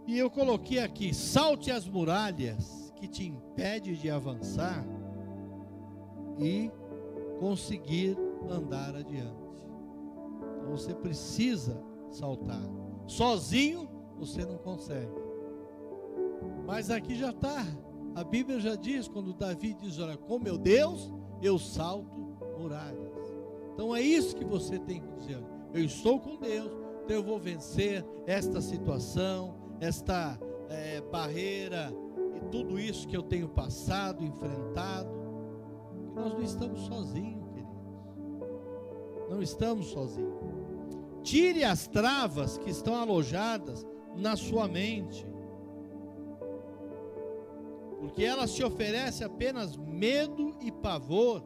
E 0.08 0.17
eu 0.17 0.32
coloquei 0.32 0.80
aqui: 0.80 1.13
salte 1.13 1.70
as 1.70 1.86
muralhas 1.86 2.93
que 2.96 3.08
te 3.08 3.28
impede 3.28 3.96
de 3.98 4.10
avançar 4.10 4.88
e 6.39 6.72
conseguir 7.39 8.17
andar 8.50 8.96
adiante. 8.96 9.36
Então 10.58 10.72
você 10.72 10.96
precisa 10.96 11.84
saltar. 12.10 12.63
Sozinho 13.06 13.89
você 14.17 14.46
não 14.46 14.58
consegue. 14.58 15.12
Mas 16.65 16.89
aqui 16.89 17.15
já 17.15 17.32
está. 17.32 17.65
A 18.15 18.24
Bíblia 18.24 18.60
já 18.60 18.76
diz, 18.76 19.08
quando 19.08 19.34
Davi 19.34 19.74
diz: 19.74 20.00
Olha, 20.00 20.17
com 20.17 20.39
meu 20.39 20.58
Deus 20.58 21.12
eu 21.41 21.60
salto 21.60 22.38
muralhas. 22.58 23.12
Então 23.74 23.96
é 23.96 24.02
isso 24.02 24.36
que 24.36 24.46
você 24.46 24.80
tem 24.80 25.02
que 25.02 25.12
dizer. 25.17 25.43
Eu 25.74 25.84
estou 25.84 26.20
com 26.20 26.38
Deus, 26.38 26.72
então 27.04 27.17
eu 27.17 27.24
vou 27.24 27.38
vencer 27.38 28.04
esta 28.26 28.60
situação, 28.60 29.66
esta 29.80 30.40
é, 30.70 31.02
barreira 31.02 31.94
e 32.36 32.40
tudo 32.50 32.80
isso 32.80 33.08
que 33.08 33.16
eu 33.16 33.24
tenho 33.24 33.48
passado, 33.48 34.24
enfrentado. 34.24 35.10
Que 36.10 36.20
nós 36.20 36.34
não 36.34 36.42
estamos 36.42 36.82
sozinhos, 36.82 37.48
queridos. 37.50 39.30
Não 39.30 39.42
estamos 39.42 39.88
sozinhos. 39.88 40.38
Tire 41.24 41.63
as 41.63 41.88
travas 41.88 42.58
que 42.58 42.70
estão 42.70 42.96
alojadas 42.96 43.86
na 44.16 44.36
sua 44.36 44.68
mente. 44.68 45.28
Porque 48.00 48.24
ela 48.24 48.48
se 48.48 48.63
oferece 48.63 49.24
apenas 49.24 49.76
medo 49.76 50.56
e 50.62 50.72
pavor 50.72 51.44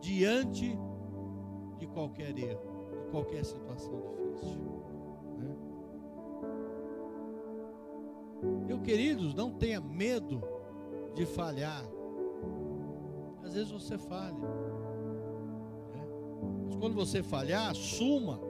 diante 0.00 0.78
de 1.78 1.86
qualquer 1.88 2.36
erro, 2.38 2.62
de 3.04 3.10
qualquer 3.10 3.44
situação 3.44 4.00
difícil. 4.32 4.77
Meu 8.66 8.80
queridos, 8.80 9.34
não 9.34 9.50
tenha 9.50 9.80
medo 9.80 10.42
de 11.14 11.26
falhar. 11.26 11.84
Às 13.44 13.54
vezes 13.54 13.70
você 13.70 13.98
falha. 13.98 14.34
Né? 15.92 16.06
Mas 16.66 16.76
quando 16.76 16.94
você 16.94 17.22
falhar, 17.22 17.70
assuma 17.70 18.40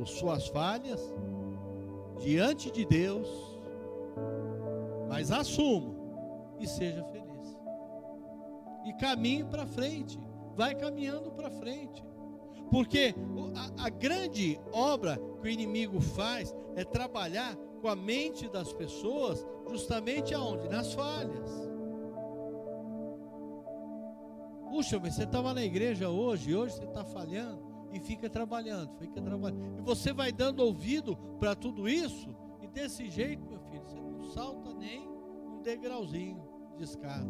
as 0.00 0.10
suas 0.10 0.48
falhas 0.48 1.00
diante 2.20 2.70
de 2.70 2.84
Deus, 2.84 3.28
mas 5.08 5.30
assuma 5.30 5.94
e 6.58 6.66
seja 6.66 7.04
feliz. 7.04 7.58
E 8.86 8.92
caminhe 8.94 9.44
para 9.44 9.66
frente 9.66 10.18
vai 10.54 10.74
caminhando 10.74 11.30
para 11.30 11.50
frente. 11.50 12.04
Porque 12.70 13.14
a, 13.54 13.86
a, 13.86 13.90
grande 13.90 14.58
obra 14.72 15.20
que 15.40 15.48
o 15.48 15.50
inimigo 15.50 16.00
faz 16.00 16.54
é 16.74 16.84
trabalhar 16.84 17.56
com 17.82 17.88
a 17.88 17.96
mente 17.96 18.48
das 18.48 18.72
pessoas, 18.72 19.44
justamente 19.68 20.32
aonde? 20.32 20.68
Nas 20.68 20.94
falhas. 20.94 21.50
Puxa, 24.70 24.98
mas 24.98 25.14
você 25.14 25.24
estava 25.24 25.52
na 25.52 25.62
igreja 25.62 26.08
hoje, 26.08 26.50
e 26.50 26.56
hoje 26.56 26.76
você 26.76 26.84
está 26.84 27.04
falhando 27.04 27.60
e 27.92 28.00
fica 28.00 28.30
trabalhando, 28.30 28.90
fica 28.98 29.20
trabalhando. 29.20 29.80
E 29.80 29.82
você 29.82 30.14
vai 30.14 30.32
dando 30.32 30.60
ouvido 30.60 31.16
para 31.38 31.54
tudo 31.54 31.86
isso, 31.86 32.34
e 32.62 32.68
desse 32.68 33.10
jeito, 33.10 33.44
meu 33.46 33.60
filho, 33.60 33.84
você 33.84 34.00
não 34.00 34.22
salta 34.30 34.72
nem 34.72 35.06
um 35.06 35.60
degrauzinho 35.60 36.40
de 36.78 36.84
escada. 36.84 37.28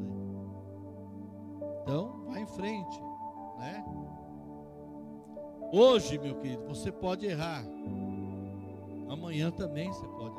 Então, 1.83 2.27
vai 2.27 2.43
em 2.43 2.47
frente 2.47 3.13
né? 3.63 3.85
Hoje, 5.73 6.19
meu 6.19 6.35
querido, 6.41 6.67
você 6.67 6.91
pode 6.91 7.27
errar. 7.27 7.65
Amanhã 9.09 9.51
também 9.51 9.89
você 9.91 10.07
pode. 10.09 10.32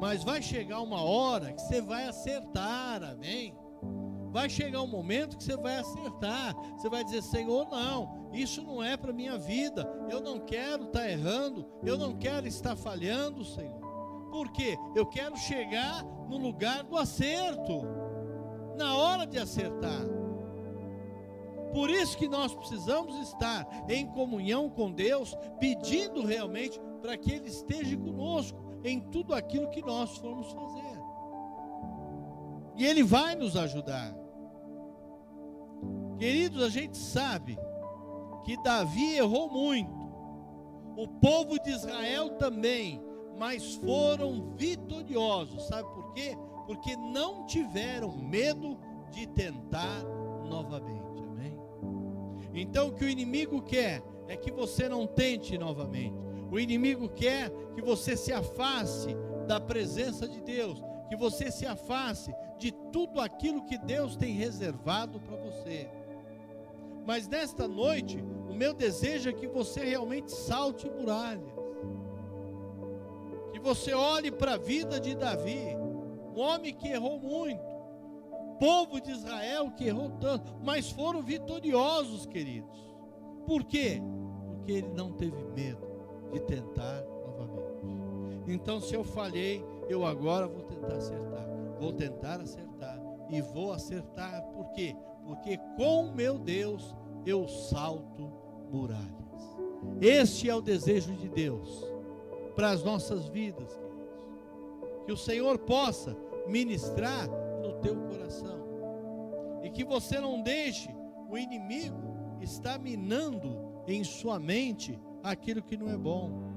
Mas 0.00 0.22
vai 0.22 0.40
chegar 0.40 0.80
uma 0.80 1.02
hora 1.02 1.52
que 1.52 1.60
você 1.60 1.80
vai 1.80 2.06
acertar, 2.06 3.02
amém? 3.02 3.56
Vai 4.30 4.48
chegar 4.48 4.82
um 4.82 4.86
momento 4.86 5.36
que 5.36 5.44
você 5.44 5.56
vai 5.56 5.76
acertar. 5.76 6.54
Você 6.76 6.88
vai 6.88 7.02
dizer: 7.02 7.22
Senhor, 7.22 7.68
não, 7.70 8.30
isso 8.32 8.62
não 8.62 8.82
é 8.82 8.96
para 8.96 9.12
minha 9.12 9.36
vida. 9.38 9.88
Eu 10.08 10.20
não 10.20 10.38
quero 10.38 10.84
estar 10.84 11.00
tá 11.00 11.10
errando. 11.10 11.66
Eu 11.82 11.98
não 11.98 12.16
quero 12.16 12.46
estar 12.46 12.76
falhando, 12.76 13.44
Senhor. 13.44 13.80
Por 14.30 14.52
quê? 14.52 14.76
Eu 14.94 15.06
quero 15.06 15.36
chegar 15.36 16.04
no 16.28 16.36
lugar 16.36 16.84
do 16.84 16.96
acerto. 16.96 17.82
Na 18.76 18.94
hora 18.96 19.26
de 19.26 19.38
acertar. 19.38 20.06
Por 21.72 21.90
isso 21.90 22.16
que 22.16 22.28
nós 22.28 22.54
precisamos 22.54 23.18
estar 23.28 23.66
em 23.88 24.06
comunhão 24.06 24.70
com 24.70 24.92
Deus, 24.92 25.36
pedindo 25.58 26.24
realmente 26.24 26.80
para 27.02 27.16
que 27.16 27.32
Ele 27.32 27.48
esteja 27.48 27.96
conosco 27.96 28.67
em 28.84 29.00
tudo 29.00 29.34
aquilo 29.34 29.70
que 29.70 29.82
nós 29.82 30.16
formos 30.18 30.50
fazer. 30.52 30.98
E 32.76 32.84
Ele 32.84 33.02
vai 33.02 33.34
nos 33.34 33.56
ajudar. 33.56 34.14
Queridos, 36.18 36.62
a 36.62 36.68
gente 36.68 36.96
sabe 36.96 37.58
que 38.44 38.60
Davi 38.62 39.16
errou 39.16 39.50
muito, 39.50 39.96
o 40.96 41.06
povo 41.06 41.58
de 41.60 41.70
Israel 41.70 42.30
também, 42.30 43.02
mas 43.38 43.74
foram 43.76 44.54
vitoriosos. 44.56 45.66
Sabe 45.66 45.88
por 45.94 46.12
quê? 46.12 46.36
Porque 46.66 46.96
não 46.96 47.46
tiveram 47.46 48.16
medo 48.16 48.78
de 49.10 49.26
tentar 49.26 50.02
novamente. 50.48 51.08
Então 52.60 52.88
o 52.88 52.92
que 52.92 53.04
o 53.04 53.08
inimigo 53.08 53.62
quer 53.62 54.02
é 54.26 54.36
que 54.36 54.50
você 54.50 54.88
não 54.88 55.06
tente 55.06 55.56
novamente. 55.56 56.16
O 56.50 56.58
inimigo 56.58 57.08
quer 57.08 57.50
que 57.74 57.82
você 57.82 58.16
se 58.16 58.32
afaste 58.32 59.14
da 59.46 59.60
presença 59.60 60.26
de 60.26 60.40
Deus, 60.40 60.82
que 61.08 61.16
você 61.16 61.50
se 61.50 61.66
afaste 61.66 62.34
de 62.58 62.72
tudo 62.72 63.20
aquilo 63.20 63.64
que 63.64 63.78
Deus 63.78 64.16
tem 64.16 64.32
reservado 64.32 65.20
para 65.20 65.36
você. 65.36 65.88
Mas 67.06 67.28
nesta 67.28 67.68
noite, 67.68 68.22
o 68.48 68.54
meu 68.54 68.72
desejo 68.74 69.30
é 69.30 69.32
que 69.32 69.46
você 69.46 69.84
realmente 69.84 70.32
salte 70.32 70.88
muralhas. 70.90 71.52
Que 73.52 73.60
você 73.60 73.92
olhe 73.92 74.30
para 74.30 74.54
a 74.54 74.58
vida 74.58 75.00
de 75.00 75.14
Davi, 75.14 75.76
um 76.34 76.40
homem 76.40 76.74
que 76.74 76.88
errou 76.88 77.18
muito, 77.18 77.62
povo 78.58 79.00
de 79.00 79.10
Israel 79.10 79.70
que 79.70 79.84
errou 79.84 80.10
tanto, 80.20 80.54
mas 80.62 80.90
foram 80.90 81.22
vitoriosos, 81.22 82.26
queridos. 82.26 82.78
Por 83.46 83.64
quê? 83.64 84.02
Porque 84.46 84.72
ele 84.72 84.88
não 84.88 85.12
teve 85.12 85.42
medo 85.54 85.87
de 86.32 86.40
tentar 86.40 87.04
novamente. 87.24 88.52
Então, 88.52 88.80
se 88.80 88.94
eu 88.94 89.04
falhei, 89.04 89.64
eu 89.88 90.04
agora 90.04 90.46
vou 90.46 90.62
tentar 90.62 90.96
acertar. 90.96 91.46
Vou 91.78 91.92
tentar 91.92 92.40
acertar 92.40 93.00
e 93.30 93.40
vou 93.40 93.72
acertar. 93.72 94.42
Por 94.48 94.70
quê? 94.72 94.96
Porque 95.24 95.58
com 95.76 96.10
meu 96.12 96.38
Deus 96.38 96.94
eu 97.26 97.46
salto 97.46 98.32
muralhas. 98.70 99.08
Este 100.00 100.48
é 100.48 100.54
o 100.54 100.60
desejo 100.60 101.14
de 101.14 101.28
Deus 101.28 101.86
para 102.54 102.70
as 102.70 102.82
nossas 102.82 103.28
vidas, 103.28 103.76
queridos. 103.76 105.04
Que 105.06 105.12
o 105.12 105.16
Senhor 105.16 105.58
possa 105.58 106.16
ministrar 106.46 107.28
no 107.62 107.74
teu 107.80 107.96
coração. 108.08 108.58
E 109.62 109.70
que 109.70 109.84
você 109.84 110.18
não 110.18 110.42
deixe 110.42 110.88
o 111.28 111.36
inimigo 111.36 112.16
estar 112.40 112.78
minando 112.78 113.82
em 113.86 114.02
sua 114.02 114.38
mente 114.38 114.98
aquilo 115.30 115.62
que 115.62 115.76
não 115.76 115.88
é 115.88 115.96
bom. 115.96 116.48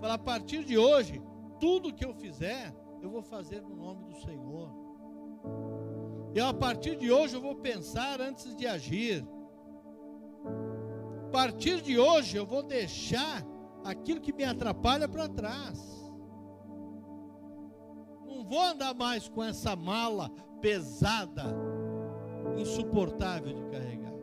Fala, 0.00 0.14
a 0.14 0.18
partir 0.18 0.64
de 0.64 0.78
hoje, 0.78 1.20
tudo 1.58 1.92
que 1.92 2.04
eu 2.04 2.14
fizer, 2.14 2.74
eu 3.02 3.10
vou 3.10 3.22
fazer 3.22 3.60
no 3.62 3.74
nome 3.74 4.04
do 4.04 4.14
Senhor. 4.20 4.70
E 6.34 6.40
a 6.40 6.54
partir 6.54 6.96
de 6.96 7.10
hoje 7.10 7.34
eu 7.34 7.40
vou 7.40 7.56
pensar 7.56 8.20
antes 8.20 8.54
de 8.54 8.66
agir. 8.66 9.26
A 11.26 11.30
partir 11.30 11.80
de 11.82 11.98
hoje 11.98 12.36
eu 12.36 12.46
vou 12.46 12.62
deixar 12.62 13.44
aquilo 13.84 14.20
que 14.20 14.32
me 14.32 14.44
atrapalha 14.44 15.08
para 15.08 15.28
trás. 15.28 16.00
Não 18.26 18.44
vou 18.44 18.62
andar 18.62 18.94
mais 18.94 19.28
com 19.28 19.42
essa 19.42 19.74
mala 19.74 20.30
pesada, 20.60 21.44
insuportável 22.58 23.52
de 23.52 23.64
carregar. 23.70 24.14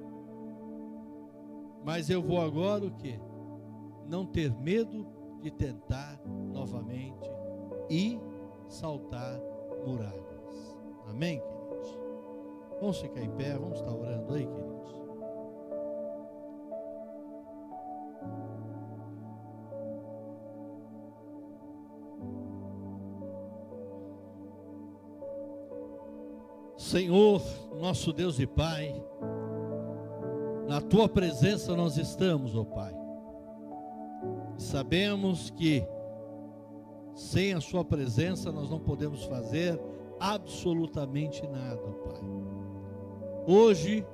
Mas 1.84 2.10
eu 2.10 2.22
vou 2.22 2.42
agora 2.42 2.86
o 2.86 2.92
que? 2.92 3.20
Não 4.08 4.26
ter 4.26 4.52
medo 4.52 5.06
de 5.42 5.52
tentar 5.52 6.20
novamente 6.26 7.30
e 7.90 8.20
saltar 8.68 9.40
muralhas. 9.86 10.78
Amém, 11.10 11.40
queridos? 11.40 12.00
Vamos 12.80 13.00
ficar 13.00 13.22
em 13.22 13.30
pé, 13.32 13.54
vamos 13.58 13.80
estar 13.80 13.92
orando 13.92 14.34
aí, 14.34 14.46
queridos. 14.46 14.78
Senhor, 26.78 27.42
nosso 27.80 28.14
Deus 28.14 28.40
e 28.40 28.48
Pai, 28.48 28.96
na 30.68 30.80
tua 30.80 31.10
presença 31.10 31.76
nós 31.76 31.98
estamos, 31.98 32.56
ó 32.56 32.62
oh 32.62 32.66
Pai. 32.66 32.97
Sabemos 34.58 35.50
que 35.50 35.86
sem 37.14 37.54
a 37.54 37.62
sua 37.62 37.84
presença 37.84 38.52
nós 38.52 38.70
não 38.70 38.80
podemos 38.80 39.24
fazer 39.24 39.80
absolutamente 40.20 41.46
nada, 41.48 41.78
Pai. 41.78 42.22
Hoje 43.48 44.06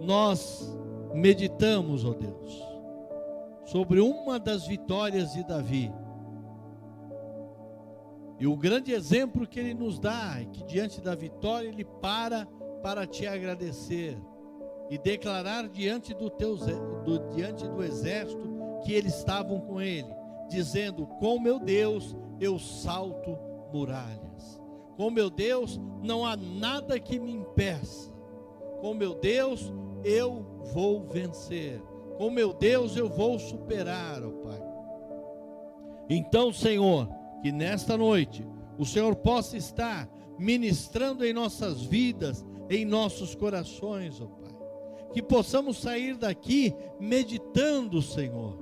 nós 0.00 0.76
meditamos, 1.14 2.04
ó 2.04 2.12
Deus, 2.12 2.62
sobre 3.64 4.00
uma 4.00 4.38
das 4.38 4.66
vitórias 4.66 5.32
de 5.32 5.44
Davi 5.44 5.92
e 8.38 8.46
o 8.46 8.56
grande 8.56 8.92
exemplo 8.92 9.46
que 9.46 9.58
ele 9.58 9.72
nos 9.72 9.98
dá 9.98 10.40
é 10.40 10.44
que 10.44 10.62
diante 10.64 11.00
da 11.00 11.14
vitória 11.14 11.68
ele 11.68 11.84
para 11.84 12.46
para 12.82 13.06
te 13.06 13.26
agradecer 13.26 14.18
e 14.90 14.98
declarar 14.98 15.68
diante 15.68 16.12
do 16.14 16.28
teu 16.28 16.54
do, 16.56 17.30
diante 17.34 17.66
do 17.66 17.82
exército 17.82 18.46
que 18.84 18.92
eles 18.92 19.16
estavam 19.16 19.60
com 19.60 19.80
ele, 19.80 20.08
dizendo: 20.48 21.06
"Com 21.06 21.38
meu 21.38 21.58
Deus 21.58 22.16
eu 22.40 22.58
salto 22.58 23.38
muralhas. 23.72 24.60
Com 24.96 25.10
meu 25.10 25.28
Deus 25.28 25.80
não 26.02 26.24
há 26.24 26.36
nada 26.36 26.98
que 26.98 27.18
me 27.18 27.32
impeça. 27.32 28.10
Com 28.80 28.94
meu 28.94 29.14
Deus 29.14 29.72
eu 30.04 30.44
vou 30.72 31.06
vencer. 31.06 31.82
Com 32.16 32.30
meu 32.30 32.52
Deus 32.54 32.96
eu 32.96 33.08
vou 33.08 33.38
superar, 33.38 34.22
ó 34.24 34.30
Pai. 34.42 34.62
Então, 36.08 36.52
Senhor, 36.52 37.08
que 37.42 37.52
nesta 37.52 37.96
noite 37.96 38.46
o 38.78 38.86
Senhor 38.86 39.14
possa 39.16 39.56
estar 39.56 40.08
ministrando 40.38 41.24
em 41.24 41.32
nossas 41.32 41.82
vidas, 41.82 42.44
em 42.70 42.84
nossos 42.84 43.34
corações, 43.34 44.20
ó. 44.20 44.28
Que 45.16 45.22
possamos 45.22 45.78
sair 45.78 46.14
daqui 46.14 46.74
meditando, 47.00 48.02
Senhor, 48.02 48.58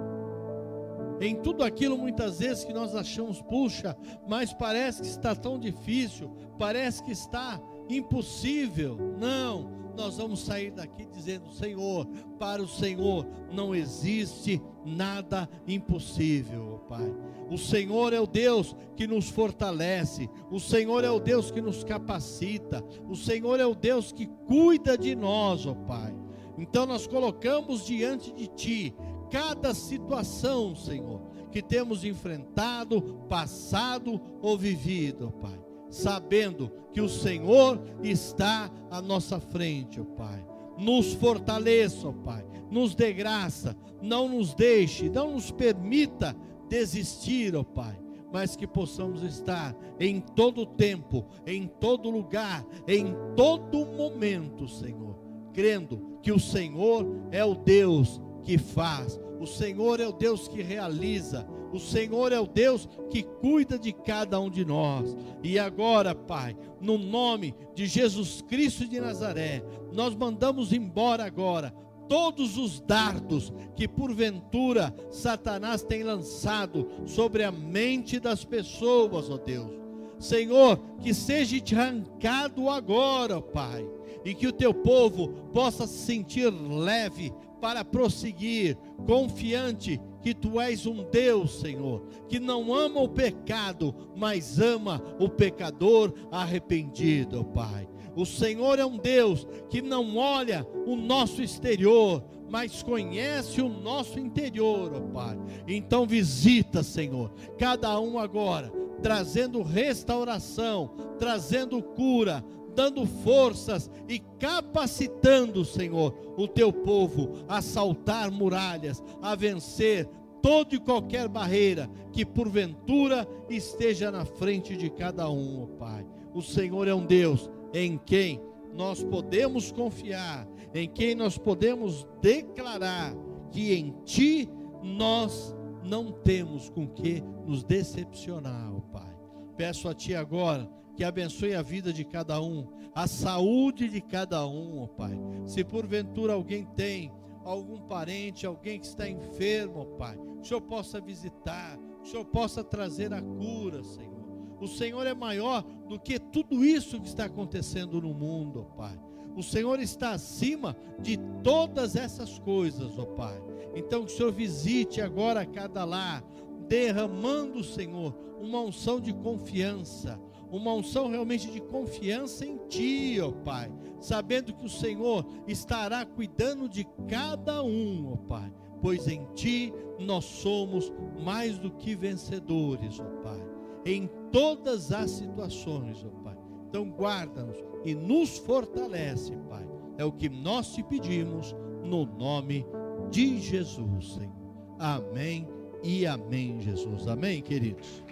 em 1.20 1.34
tudo 1.34 1.64
aquilo 1.64 1.98
muitas 1.98 2.38
vezes 2.38 2.64
que 2.64 2.72
nós 2.72 2.94
achamos, 2.94 3.42
puxa, 3.42 3.96
mas 4.24 4.52
parece 4.52 5.02
que 5.02 5.08
está 5.08 5.34
tão 5.34 5.58
difícil, 5.58 6.30
parece 6.56 7.02
que 7.02 7.10
está 7.10 7.60
impossível. 7.88 8.96
Não, 9.18 9.68
nós 9.96 10.18
vamos 10.18 10.44
sair 10.44 10.70
daqui 10.70 11.04
dizendo: 11.06 11.50
Senhor, 11.50 12.06
para 12.38 12.62
o 12.62 12.68
Senhor 12.68 13.26
não 13.52 13.74
existe 13.74 14.62
nada 14.86 15.48
impossível, 15.66 16.84
Pai. 16.88 17.12
O 17.50 17.58
Senhor 17.58 18.12
é 18.12 18.20
o 18.20 18.28
Deus 18.28 18.76
que 18.94 19.08
nos 19.08 19.28
fortalece, 19.28 20.30
o 20.52 20.60
Senhor 20.60 21.02
é 21.02 21.10
o 21.10 21.18
Deus 21.18 21.50
que 21.50 21.60
nos 21.60 21.82
capacita, 21.82 22.80
o 23.08 23.16
Senhor 23.16 23.58
é 23.58 23.66
o 23.66 23.74
Deus 23.74 24.12
que 24.12 24.28
cuida 24.46 24.96
de 24.96 25.16
nós, 25.16 25.66
ó 25.66 25.74
Pai. 25.74 26.14
Então 26.58 26.86
nós 26.86 27.06
colocamos 27.06 27.84
diante 27.84 28.32
de 28.32 28.46
Ti 28.48 28.94
cada 29.30 29.74
situação, 29.74 30.76
Senhor, 30.76 31.20
que 31.50 31.62
temos 31.62 32.04
enfrentado, 32.04 33.02
passado 33.28 34.20
ou 34.40 34.56
vivido, 34.56 35.32
Pai 35.40 35.64
sabendo 35.94 36.72
que 36.92 37.00
o 37.00 37.08
Senhor 37.08 37.80
está 38.02 38.70
à 38.90 39.00
nossa 39.00 39.38
frente, 39.38 40.00
Pai. 40.16 40.44
Nos 40.76 41.14
fortaleça, 41.14 42.12
Pai. 42.12 42.44
Nos 42.68 42.94
dê 42.94 43.12
graça, 43.12 43.76
não 44.02 44.28
nos 44.28 44.54
deixe, 44.54 45.08
não 45.08 45.32
nos 45.32 45.52
permita 45.52 46.36
desistir, 46.68 47.54
ó 47.54 47.62
Pai 47.62 48.02
mas 48.32 48.56
que 48.56 48.66
possamos 48.66 49.22
estar 49.22 49.76
em 50.00 50.18
todo 50.20 50.66
tempo, 50.66 51.24
em 51.46 51.68
todo 51.68 52.10
lugar, 52.10 52.66
em 52.88 53.14
todo 53.36 53.86
momento, 53.86 54.66
Senhor, 54.66 55.14
crendo 55.54 56.18
que 56.20 56.32
o 56.32 56.38
Senhor 56.38 57.06
é 57.30 57.44
o 57.44 57.54
Deus 57.54 58.20
que 58.42 58.58
faz, 58.58 59.18
o 59.40 59.46
Senhor 59.46 60.00
é 60.00 60.06
o 60.06 60.12
Deus 60.12 60.48
que 60.48 60.60
realiza, 60.60 61.46
o 61.72 61.78
Senhor 61.78 62.32
é 62.32 62.38
o 62.38 62.46
Deus 62.46 62.88
que 63.10 63.22
cuida 63.22 63.78
de 63.78 63.92
cada 63.92 64.38
um 64.38 64.50
de 64.50 64.64
nós. 64.64 65.16
E 65.42 65.58
agora, 65.58 66.14
Pai, 66.14 66.56
no 66.80 66.98
nome 66.98 67.54
de 67.74 67.86
Jesus 67.86 68.42
Cristo 68.42 68.86
de 68.86 69.00
Nazaré, 69.00 69.64
nós 69.92 70.14
mandamos 70.14 70.72
embora 70.72 71.24
agora 71.24 71.74
todos 72.08 72.56
os 72.58 72.80
dardos 72.80 73.52
que 73.74 73.88
porventura 73.88 74.94
Satanás 75.10 75.82
tem 75.82 76.02
lançado 76.02 76.88
sobre 77.06 77.42
a 77.42 77.50
mente 77.50 78.20
das 78.20 78.44
pessoas, 78.44 79.30
ó 79.30 79.36
Deus. 79.36 79.70
Senhor, 80.18 80.78
que 81.00 81.12
seja 81.12 81.56
arrancado 81.76 82.68
agora, 82.70 83.38
ó 83.38 83.40
Pai, 83.40 83.84
e 84.24 84.34
que 84.34 84.46
o 84.46 84.52
teu 84.52 84.72
povo 84.72 85.28
possa 85.52 85.86
se 85.86 85.98
sentir 85.98 86.50
leve 86.50 87.32
para 87.60 87.84
prosseguir, 87.84 88.76
confiante 89.06 90.00
que 90.22 90.34
tu 90.34 90.60
és 90.60 90.86
um 90.86 91.04
Deus, 91.10 91.60
Senhor, 91.60 92.06
que 92.28 92.40
não 92.40 92.74
ama 92.74 93.00
o 93.00 93.08
pecado, 93.08 93.94
mas 94.16 94.58
ama 94.58 95.02
o 95.18 95.28
pecador 95.28 96.12
arrependido, 96.30 97.44
Pai. 97.44 97.88
O 98.16 98.24
Senhor 98.24 98.78
é 98.78 98.86
um 98.86 98.96
Deus 98.96 99.46
que 99.68 99.82
não 99.82 100.16
olha 100.16 100.66
o 100.86 100.94
nosso 100.94 101.42
exterior, 101.42 102.22
mas 102.48 102.82
conhece 102.82 103.60
o 103.60 103.68
nosso 103.68 104.18
interior, 104.18 104.92
ó 104.94 105.00
Pai. 105.00 105.38
Então 105.66 106.06
visita, 106.06 106.82
Senhor, 106.82 107.32
cada 107.58 107.98
um 107.98 108.18
agora, 108.18 108.70
trazendo 109.02 109.62
restauração, 109.62 110.94
trazendo 111.18 111.82
cura, 111.82 112.44
dando 112.74 113.06
forças 113.06 113.90
e 114.08 114.18
capacitando, 114.38 115.64
Senhor, 115.64 116.14
o 116.36 116.48
teu 116.48 116.72
povo 116.72 117.44
a 117.48 117.62
saltar 117.62 118.30
muralhas, 118.30 119.02
a 119.22 119.34
vencer 119.34 120.08
toda 120.42 120.74
e 120.74 120.78
qualquer 120.78 121.28
barreira 121.28 121.88
que 122.12 122.24
porventura 122.24 123.26
esteja 123.48 124.10
na 124.10 124.24
frente 124.24 124.76
de 124.76 124.90
cada 124.90 125.30
um, 125.30 125.62
ó 125.62 125.66
Pai. 125.78 126.06
O 126.34 126.42
Senhor 126.42 126.86
é 126.86 126.94
um 126.94 127.06
Deus 127.06 127.48
em 127.72 127.96
quem 127.96 128.40
nós 128.74 129.02
podemos 129.02 129.70
confiar, 129.70 130.46
em 130.74 130.88
quem 130.88 131.14
nós 131.14 131.38
podemos 131.38 132.06
declarar 132.20 133.14
que 133.50 133.72
em 133.72 133.94
Ti 134.04 134.48
nós 134.82 135.56
não 135.82 136.10
temos 136.10 136.68
com 136.68 136.86
que 136.88 137.22
nos 137.46 137.62
decepcionar, 137.62 138.74
ó 138.74 138.80
Pai. 138.80 139.14
Peço 139.56 139.88
a 139.88 139.94
Ti 139.94 140.14
agora 140.14 140.68
que 140.94 141.04
abençoe 141.04 141.54
a 141.54 141.62
vida 141.62 141.92
de 141.92 142.04
cada 142.04 142.40
um, 142.40 142.66
a 142.94 143.06
saúde 143.06 143.88
de 143.88 144.00
cada 144.00 144.46
um, 144.46 144.82
ó 144.82 144.86
Pai. 144.86 145.18
Se 145.44 145.64
porventura 145.64 146.32
alguém 146.32 146.64
tem 146.64 147.12
algum 147.44 147.80
parente, 147.80 148.46
alguém 148.46 148.78
que 148.78 148.86
está 148.86 149.08
enfermo, 149.08 149.80
ó 149.80 149.84
Pai, 149.96 150.16
o 150.16 150.44
Senhor 150.44 150.60
possa 150.60 151.00
visitar, 151.00 151.78
o 152.02 152.06
Senhor 152.06 152.24
possa 152.24 152.62
trazer 152.62 153.12
a 153.12 153.20
cura, 153.20 153.82
Senhor. 153.82 154.14
O 154.60 154.68
Senhor 154.68 155.06
é 155.06 155.14
maior 155.14 155.62
do 155.88 155.98
que 155.98 156.18
tudo 156.18 156.64
isso 156.64 157.00
que 157.00 157.08
está 157.08 157.24
acontecendo 157.24 158.00
no 158.00 158.14
mundo, 158.14 158.60
ó 158.60 158.76
Pai. 158.76 158.98
O 159.36 159.42
Senhor 159.42 159.80
está 159.80 160.12
acima 160.12 160.76
de 161.00 161.18
todas 161.42 161.96
essas 161.96 162.38
coisas, 162.38 162.98
ó 162.98 163.04
Pai. 163.04 163.42
Então 163.74 164.04
que 164.04 164.12
o 164.12 164.16
Senhor 164.16 164.32
visite 164.32 165.00
agora 165.00 165.44
cada 165.44 165.84
lar, 165.84 166.22
derramando, 166.68 167.64
Senhor, 167.64 168.14
uma 168.40 168.60
unção 168.60 169.00
de 169.00 169.12
confiança, 169.12 170.20
uma 170.54 170.72
unção 170.72 171.08
realmente 171.08 171.50
de 171.50 171.60
confiança 171.60 172.46
em 172.46 172.58
Ti, 172.68 173.20
ó 173.20 173.32
Pai, 173.32 173.72
sabendo 174.00 174.54
que 174.54 174.64
o 174.64 174.70
Senhor 174.70 175.26
estará 175.48 176.04
cuidando 176.06 176.68
de 176.68 176.84
cada 177.08 177.62
um, 177.62 178.12
ó 178.12 178.16
Pai, 178.16 178.52
pois 178.80 179.08
em 179.08 179.24
Ti 179.34 179.72
nós 179.98 180.24
somos 180.24 180.92
mais 181.22 181.58
do 181.58 181.70
que 181.72 181.96
vencedores, 181.96 183.00
ó 183.00 183.22
Pai, 183.22 183.42
em 183.84 184.08
todas 184.30 184.92
as 184.92 185.10
situações, 185.10 186.04
ó 186.04 186.22
Pai. 186.22 186.36
Então 186.68 186.88
guarda-nos 186.88 187.58
e 187.84 187.94
nos 187.94 188.38
fortalece, 188.38 189.36
Pai. 189.48 189.68
É 189.98 190.04
o 190.04 190.12
que 190.12 190.28
nós 190.28 190.72
te 190.72 190.82
pedimos 190.82 191.54
no 191.84 192.06
nome 192.06 192.64
de 193.10 193.40
Jesus, 193.40 194.14
Senhor. 194.14 194.34
Amém 194.78 195.48
e 195.82 196.06
amém, 196.06 196.60
Jesus. 196.60 197.06
Amém, 197.06 197.42
queridos. 197.42 198.02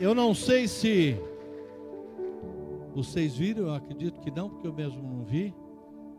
Eu 0.00 0.14
não 0.14 0.32
sei 0.32 0.68
se 0.68 1.16
vocês 2.94 3.36
viram, 3.36 3.64
eu 3.64 3.74
acredito 3.74 4.20
que 4.20 4.30
não, 4.30 4.48
porque 4.48 4.66
eu 4.66 4.72
mesmo 4.72 5.02
não 5.02 5.24
vi. 5.24 5.52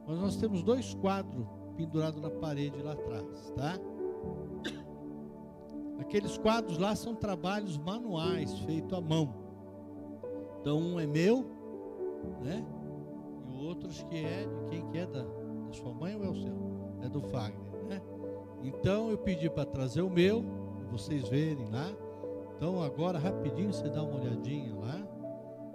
Mas 0.06 0.20
nós 0.20 0.36
temos 0.36 0.62
dois 0.62 0.94
quadros 0.96 1.46
pendurados 1.78 2.22
na 2.22 2.30
parede 2.30 2.82
lá 2.82 2.92
atrás, 2.92 3.54
tá? 3.56 3.80
Aqueles 5.98 6.38
quadros 6.38 6.78
lá 6.78 6.94
são 6.94 7.16
trabalhos 7.16 7.78
manuais 7.78 8.58
feitos 8.60 8.92
à 8.92 9.00
mão. 9.00 9.34
Então 10.60 10.78
um 10.78 11.00
é 11.00 11.08
meu, 11.08 11.46
né? 12.42 12.66
E 13.48 13.52
o 13.54 13.66
outro 13.66 13.88
acho 13.88 14.06
que 14.08 14.18
é 14.18 14.46
de 14.46 14.70
quem 14.70 14.86
que 14.88 14.98
é 14.98 15.06
da, 15.06 15.24
da 15.24 15.72
sua 15.72 15.94
mãe 15.94 16.16
ou 16.18 16.26
é 16.26 16.30
o 16.30 16.36
seu? 16.36 16.54
É 17.02 17.08
do 17.08 17.22
Fagner, 17.22 17.84
né? 17.88 18.02
Então 18.62 19.10
eu 19.10 19.18
pedi 19.18 19.50
para 19.50 19.66
trazer 19.66 20.02
o 20.02 20.10
meu, 20.10 20.44
vocês 20.92 21.30
verem 21.30 21.70
lá. 21.70 21.90
Então 22.60 22.84
agora 22.84 23.18
rapidinho 23.18 23.72
você 23.72 23.88
dá 23.88 24.04
uma 24.04 24.20
olhadinha 24.20 24.76
lá. 24.76 25.02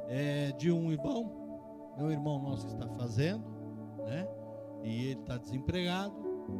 É 0.06 0.52
de 0.52 0.70
um 0.70 0.92
irmão, 0.92 1.32
meu 1.96 2.10
irmão 2.10 2.38
nosso 2.38 2.66
está 2.66 2.86
fazendo, 2.86 3.42
né? 4.04 4.28
E 4.82 5.06
ele 5.06 5.20
está 5.22 5.38
desempregado. 5.38 6.14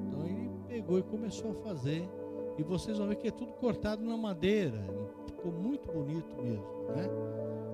Então 0.09 0.27
ele 0.27 0.51
pegou 0.67 0.99
e 0.99 1.03
começou 1.03 1.51
a 1.51 1.55
fazer 1.57 2.09
e 2.57 2.63
vocês 2.63 2.97
vão 2.97 3.07
ver 3.07 3.17
que 3.17 3.29
é 3.29 3.31
tudo 3.31 3.53
cortado 3.53 4.03
na 4.03 4.17
madeira. 4.17 4.83
Ficou 5.27 5.53
muito 5.53 5.93
bonito 5.93 6.35
mesmo, 6.41 6.65
né? 6.97 7.07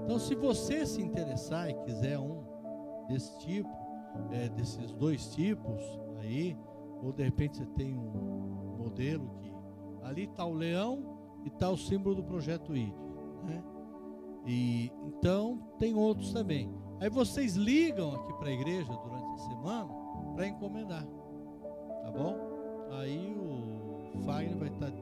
Então, 0.05 0.19
se 0.19 0.35
você 0.35 0.85
se 0.85 1.01
interessar 1.01 1.71
e 1.71 1.75
quiser 1.85 2.19
um 2.19 2.43
desse 3.07 3.39
tipo, 3.39 3.71
é, 4.33 4.49
desses 4.49 4.91
dois 4.91 5.29
tipos 5.29 5.81
aí, 6.19 6.59
ou 7.01 7.13
de 7.13 7.23
repente 7.23 7.59
você 7.59 7.67
tem 7.67 7.97
um 7.97 8.77
modelo 8.77 9.31
que 9.39 9.53
ali 10.03 10.25
está 10.25 10.45
o 10.45 10.53
leão 10.53 11.20
e 11.45 11.49
está 11.49 11.71
o 11.71 11.77
símbolo 11.77 12.15
do 12.15 12.25
projeto 12.25 12.75
ID, 12.77 12.93
né? 13.45 13.63
E 14.47 14.91
então 15.05 15.59
tem 15.79 15.95
outros 15.95 16.33
também. 16.33 16.71
Aí 17.01 17.09
vocês 17.09 17.55
ligam 17.55 18.15
aqui 18.15 18.33
para 18.35 18.49
a 18.49 18.53
igreja 18.53 18.93
durante 18.93 19.35
a 19.35 19.39
semana 19.49 19.89
para 20.35 20.47
encomendar, 20.47 21.07
tá 22.03 22.11
bom? 22.11 22.37
Aí 22.99 23.37
o 23.37 24.21
Fagner 24.25 24.57
vai 24.57 24.69
estar 24.69 24.91
tá 24.91 24.97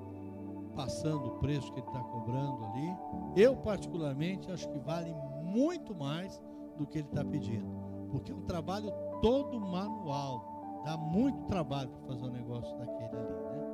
passando 0.77 1.27
o 1.27 1.39
preço 1.39 1.73
que 1.73 1.81
ele 1.81 1.87
está 1.87 2.01
cobrando 2.01 2.65
ali. 2.67 2.97
Eu, 3.37 3.57
particularmente, 3.57 4.51
acho 4.51 4.69
que 4.69 4.79
vale 4.79 5.15
muito 5.43 5.95
mais 5.95 6.41
do 6.77 6.87
que 6.87 6.99
ele 6.99 7.09
está 7.09 7.25
pedindo, 7.25 7.67
porque 8.11 8.31
é 8.31 8.35
um 8.35 8.43
trabalho 8.43 8.93
todo 9.21 9.59
manual, 9.59 10.83
dá 10.85 10.97
muito 10.97 11.45
trabalho 11.47 11.91
para 11.91 12.15
fazer 12.15 12.25
um 12.25 12.33
negócio 12.33 12.77
daquele 12.79 13.17
ali, 13.17 13.57
né? 13.57 13.68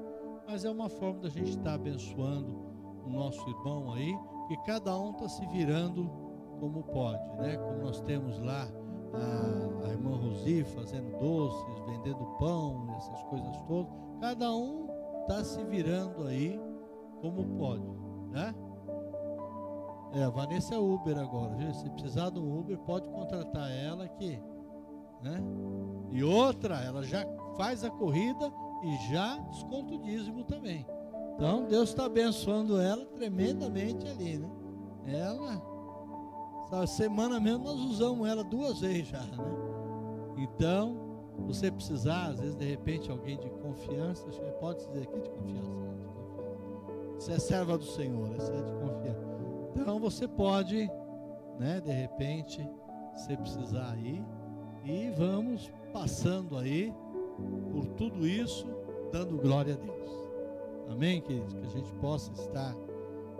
Mas 0.47 0.65
é 0.65 0.71
uma 0.71 0.89
forma 0.89 1.21
da 1.21 1.29
gente 1.29 1.51
estar 1.51 1.63
tá 1.65 1.75
abençoando 1.75 2.75
o 3.05 3.11
nosso 3.11 3.49
irmão 3.49 3.93
aí, 3.93 4.15
que 4.49 4.57
cada 4.65 4.97
um 4.99 5.13
está 5.13 5.29
se 5.29 5.47
virando 5.47 6.11
como 6.61 6.83
pode, 6.85 7.23
né? 7.39 7.57
Como 7.57 7.83
nós 7.83 8.01
temos 8.03 8.39
lá 8.41 8.69
a, 9.13 9.87
a 9.87 9.89
irmã 9.91 10.17
Rosi 10.17 10.65
fazendo 10.65 11.19
doces, 11.19 11.81
vendendo 11.87 12.25
pão, 12.39 12.87
essas 12.97 13.23
coisas 13.25 13.57
todas. 13.67 13.93
Cada 14.21 14.55
um 14.55 14.89
está 15.23 15.43
se 15.45 15.63
virando 15.65 16.27
aí 16.27 16.61
como 17.21 17.45
pode, 17.57 17.87
né? 18.31 18.55
É, 20.13 20.23
a 20.23 20.31
Vanessa 20.31 20.75
é 20.75 20.79
Uber 20.79 21.19
agora, 21.19 21.55
viu? 21.57 21.75
Se 21.75 21.91
precisar 21.91 22.31
de 22.31 22.39
um 22.39 22.61
Uber, 22.61 22.79
pode 22.81 23.09
contratar 23.09 23.71
ela 23.71 24.05
aqui, 24.05 24.41
né? 25.23 25.43
E 26.13 26.23
outra, 26.23 26.77
ela 26.77 27.03
já 27.03 27.27
faz 27.57 27.83
a 27.83 27.91
corrida 27.91 28.53
e 28.85 29.13
já 29.13 29.39
desconta 29.39 29.95
o 29.95 29.99
dízimo 29.99 30.45
também. 30.45 30.87
Então, 31.35 31.67
Deus 31.67 31.89
está 31.89 32.05
abençoando 32.05 32.81
ela 32.81 33.05
tremendamente 33.07 34.07
ali, 34.07 34.39
né? 34.39 34.51
Ela, 35.07 35.63
essa 36.67 36.87
semana 36.87 37.41
mesmo 37.41 37.65
nós 37.65 37.81
usamos 37.81 38.29
ela 38.29 38.45
duas 38.45 38.81
vezes 38.81 39.09
já, 39.09 39.21
né? 39.21 39.39
Então, 40.37 41.05
você 41.39 41.71
precisar, 41.71 42.29
às 42.29 42.41
vezes, 42.41 42.55
de 42.55 42.65
repente, 42.65 43.11
alguém 43.11 43.39
de 43.39 43.51
confiança, 43.51 44.25
pode 44.61 44.87
dizer 44.87 45.03
aqui 45.03 45.21
de 45.21 45.31
confiança, 45.31 45.71
né? 45.71 45.95
de 45.99 46.07
confiança. 46.07 47.15
Você 47.19 47.33
é 47.33 47.39
serva 47.39 47.79
do 47.79 47.85
Senhor, 47.85 48.29
você 48.29 48.53
é 48.53 48.63
de 48.63 48.73
confiança. 48.73 49.35
Então 49.77 49.99
você 49.99 50.29
pode, 50.29 50.91
né, 51.59 51.81
de 51.81 51.93
repente, 51.93 52.67
se 53.15 53.37
precisar 53.37 53.93
aí, 53.93 54.25
e 54.85 55.11
vamos 55.11 55.71
passando 55.93 56.57
aí 56.57 56.95
por 57.73 57.87
tudo 57.97 58.27
isso, 58.27 58.67
dando 59.15 59.39
glória 59.39 59.75
a 59.75 59.77
Deus. 59.77 60.11
Amém, 60.91 61.21
queridos? 61.21 61.55
Que 61.55 61.65
a 61.65 61.71
gente 61.71 61.93
possa 62.01 62.33
estar 62.33 62.75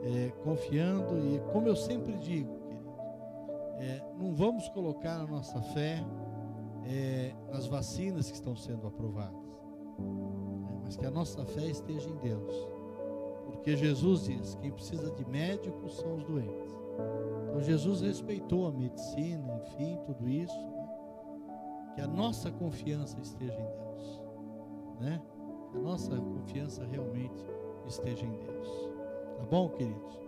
é, 0.05 0.31
confiando 0.45 1.19
e, 1.19 1.41
como 1.53 1.67
eu 1.67 1.75
sempre 1.75 2.17
digo, 2.19 2.57
queridos, 2.61 2.95
é, 3.81 4.01
não 4.17 4.33
vamos 4.33 4.69
colocar 4.69 5.17
a 5.17 5.27
nossa 5.27 5.61
fé 5.61 6.05
é, 6.85 7.35
nas 7.51 7.67
vacinas 7.67 8.31
que 8.31 8.37
estão 8.37 8.55
sendo 8.55 8.87
aprovadas, 8.87 9.35
é, 9.99 10.79
mas 10.85 10.97
que 10.97 11.05
a 11.05 11.11
nossa 11.11 11.45
fé 11.45 11.67
esteja 11.67 12.09
em 12.09 12.19
Deus, 12.19 12.55
porque 13.47 13.77
Jesus 13.77 14.27
diz: 14.27 14.55
quem 14.55 14.71
precisa 14.71 15.11
de 15.11 15.29
médicos 15.29 15.97
são 15.97 16.15
os 16.15 16.23
doentes. 16.23 16.73
Então 17.49 17.61
Jesus 17.61 18.01
respeitou 18.01 18.69
a 18.69 18.71
medicina, 18.71 19.61
enfim, 19.67 19.99
tudo 20.07 20.29
isso, 20.29 20.57
né? 20.57 20.89
que 21.97 22.01
a 22.01 22.07
nossa 22.07 22.49
confiança 22.53 23.19
esteja 23.21 23.59
em 23.59 23.71
Deus, 23.77 24.23
né? 25.01 25.23
A 25.75 25.79
nossa 25.79 26.17
confiança 26.17 26.85
realmente 26.85 27.45
esteja 27.87 28.25
em 28.25 28.39
Deus. 28.39 28.69
Tá 29.37 29.45
bom, 29.51 29.69
queridos? 29.71 30.25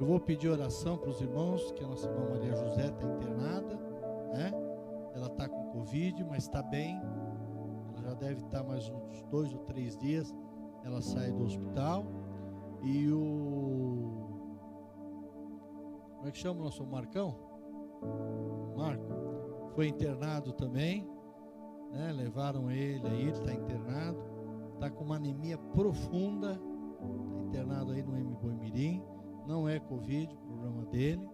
Eu 0.00 0.06
vou 0.06 0.20
pedir 0.20 0.48
oração 0.48 0.96
para 0.96 1.10
os 1.10 1.20
irmãos, 1.20 1.72
que 1.72 1.82
a 1.82 1.88
nossa 1.88 2.08
irmã 2.08 2.30
Maria 2.30 2.54
José 2.54 2.86
está 2.86 3.04
internada, 3.04 3.74
né? 4.32 4.52
Ela 5.14 5.26
está 5.26 5.48
com 5.48 5.72
Covid, 5.72 6.22
mas 6.24 6.44
está 6.44 6.62
bem. 6.62 7.00
Ela 7.96 8.02
já 8.10 8.14
deve 8.14 8.40
estar 8.44 8.62
tá 8.62 8.64
mais 8.64 8.88
uns 8.88 9.22
dois 9.24 9.52
ou 9.52 9.58
três 9.60 9.96
dias. 9.96 10.32
Ela 10.84 11.02
sai 11.02 11.32
do 11.32 11.42
hospital. 11.42 12.06
E 12.82 13.10
o. 13.10 14.28
Como 16.16 16.28
é 16.28 16.30
que 16.30 16.38
chama 16.38 16.60
o 16.60 16.64
nosso 16.64 16.86
Marcão? 16.86 17.34
Marco. 18.76 19.72
Foi 19.74 19.88
internado 19.88 20.52
também. 20.52 21.08
Né? 21.90 22.12
Levaram 22.12 22.70
ele 22.70 23.06
aí, 23.08 23.22
ele 23.22 23.30
está 23.30 23.52
internado. 23.52 24.27
Está 24.78 24.88
com 24.88 25.02
uma 25.02 25.16
anemia 25.16 25.58
profunda. 25.58 26.52
Está 26.52 27.48
internado 27.48 27.90
aí 27.90 28.00
no 28.00 28.16
M. 28.16 28.36
Boimirim. 28.40 29.02
Não 29.44 29.68
é 29.68 29.80
Covid, 29.80 30.32
o 30.32 30.38
problema 30.38 30.86
dele. 30.86 31.28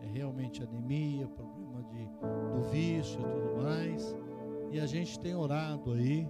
É 0.00 0.06
realmente 0.06 0.64
anemia, 0.64 1.28
problema 1.28 1.80
de, 1.84 2.08
do 2.52 2.62
vício 2.70 3.20
e 3.20 3.24
tudo 3.24 3.62
mais. 3.62 4.16
E 4.72 4.80
a 4.80 4.86
gente 4.86 5.18
tem 5.20 5.34
orado 5.36 5.92
aí 5.92 6.28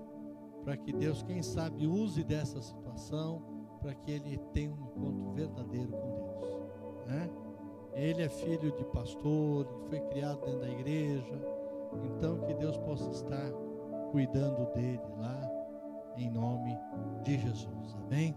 para 0.62 0.76
que 0.76 0.92
Deus, 0.92 1.22
quem 1.22 1.42
sabe, 1.42 1.86
use 1.86 2.22
dessa 2.22 2.60
situação 2.60 3.42
para 3.80 3.94
que 3.94 4.10
ele 4.10 4.36
tenha 4.52 4.70
um 4.70 4.74
encontro 4.74 5.32
verdadeiro 5.32 5.92
com 5.92 6.10
Deus. 6.16 7.06
Né? 7.06 7.30
Ele 7.94 8.22
é 8.22 8.28
filho 8.28 8.70
de 8.72 8.84
pastor, 8.84 9.66
foi 9.88 10.00
criado 10.00 10.44
dentro 10.44 10.60
da 10.60 10.68
igreja. 10.68 11.42
Então 12.04 12.40
que 12.42 12.52
Deus 12.52 12.76
possa 12.78 13.10
estar 13.10 13.50
cuidando 14.12 14.70
dele 14.74 15.00
lá, 15.18 15.47
em 16.18 16.30
nome 16.30 16.76
de 17.22 17.38
Jesus. 17.38 17.96
Amém? 18.04 18.34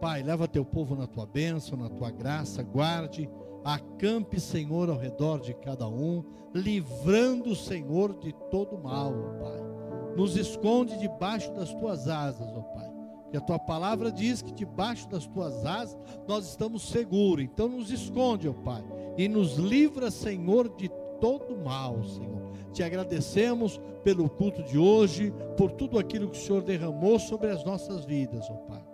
Pai, 0.00 0.22
leva 0.22 0.46
teu 0.46 0.64
povo 0.64 0.94
na 0.94 1.06
tua 1.06 1.26
bênção, 1.26 1.78
na 1.78 1.88
tua 1.88 2.10
graça, 2.10 2.62
guarde 2.62 3.28
Acampe, 3.66 4.38
Senhor, 4.38 4.88
ao 4.88 4.96
redor 4.96 5.40
de 5.40 5.52
cada 5.52 5.88
um, 5.88 6.22
livrando 6.54 7.50
o 7.50 7.56
Senhor 7.56 8.16
de 8.16 8.32
todo 8.48 8.78
mal, 8.78 9.12
ó 9.12 9.42
Pai. 9.42 10.16
Nos 10.16 10.36
esconde 10.36 10.96
debaixo 10.98 11.52
das 11.52 11.74
tuas 11.74 12.06
asas, 12.06 12.46
ó 12.56 12.60
Pai. 12.60 12.88
Que 13.28 13.36
a 13.36 13.40
tua 13.40 13.58
palavra 13.58 14.12
diz 14.12 14.40
que 14.40 14.52
debaixo 14.52 15.08
das 15.08 15.26
tuas 15.26 15.66
asas 15.66 15.98
nós 16.28 16.46
estamos 16.48 16.88
seguros. 16.88 17.44
Então 17.44 17.68
nos 17.68 17.90
esconde, 17.90 18.48
ó 18.48 18.52
Pai, 18.52 18.84
e 19.18 19.26
nos 19.26 19.56
livra, 19.56 20.12
Senhor, 20.12 20.68
de 20.76 20.88
todo 21.20 21.56
mal, 21.56 22.04
Senhor. 22.04 22.45
Te 22.72 22.82
agradecemos 22.82 23.80
pelo 24.04 24.28
culto 24.28 24.62
de 24.62 24.78
hoje, 24.78 25.32
por 25.56 25.72
tudo 25.72 25.98
aquilo 25.98 26.28
que 26.28 26.38
o 26.38 26.40
Senhor 26.40 26.62
derramou 26.62 27.18
sobre 27.18 27.50
as 27.50 27.64
nossas 27.64 28.04
vidas, 28.04 28.46
ó 28.50 28.54
Pai. 28.54 28.84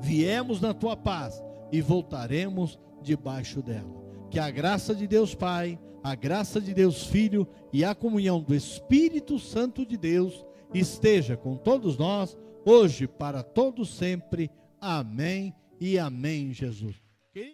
Viemos 0.00 0.60
na 0.60 0.74
tua 0.74 0.96
paz 0.96 1.42
e 1.70 1.80
voltaremos 1.80 2.78
debaixo 3.02 3.62
dela. 3.62 4.04
Que 4.30 4.38
a 4.38 4.50
graça 4.50 4.94
de 4.94 5.06
Deus 5.06 5.34
Pai, 5.34 5.78
a 6.02 6.14
graça 6.14 6.60
de 6.60 6.74
Deus 6.74 7.06
Filho 7.06 7.46
e 7.72 7.84
a 7.84 7.94
comunhão 7.94 8.40
do 8.40 8.54
Espírito 8.54 9.38
Santo 9.38 9.84
de 9.84 9.96
Deus 9.96 10.44
esteja 10.72 11.36
com 11.36 11.56
todos 11.56 11.96
nós, 11.96 12.36
hoje, 12.64 13.06
para 13.06 13.42
todos 13.42 13.94
sempre. 13.96 14.50
Amém 14.80 15.54
e 15.80 15.98
amém, 15.98 16.52
Jesus. 16.52 17.05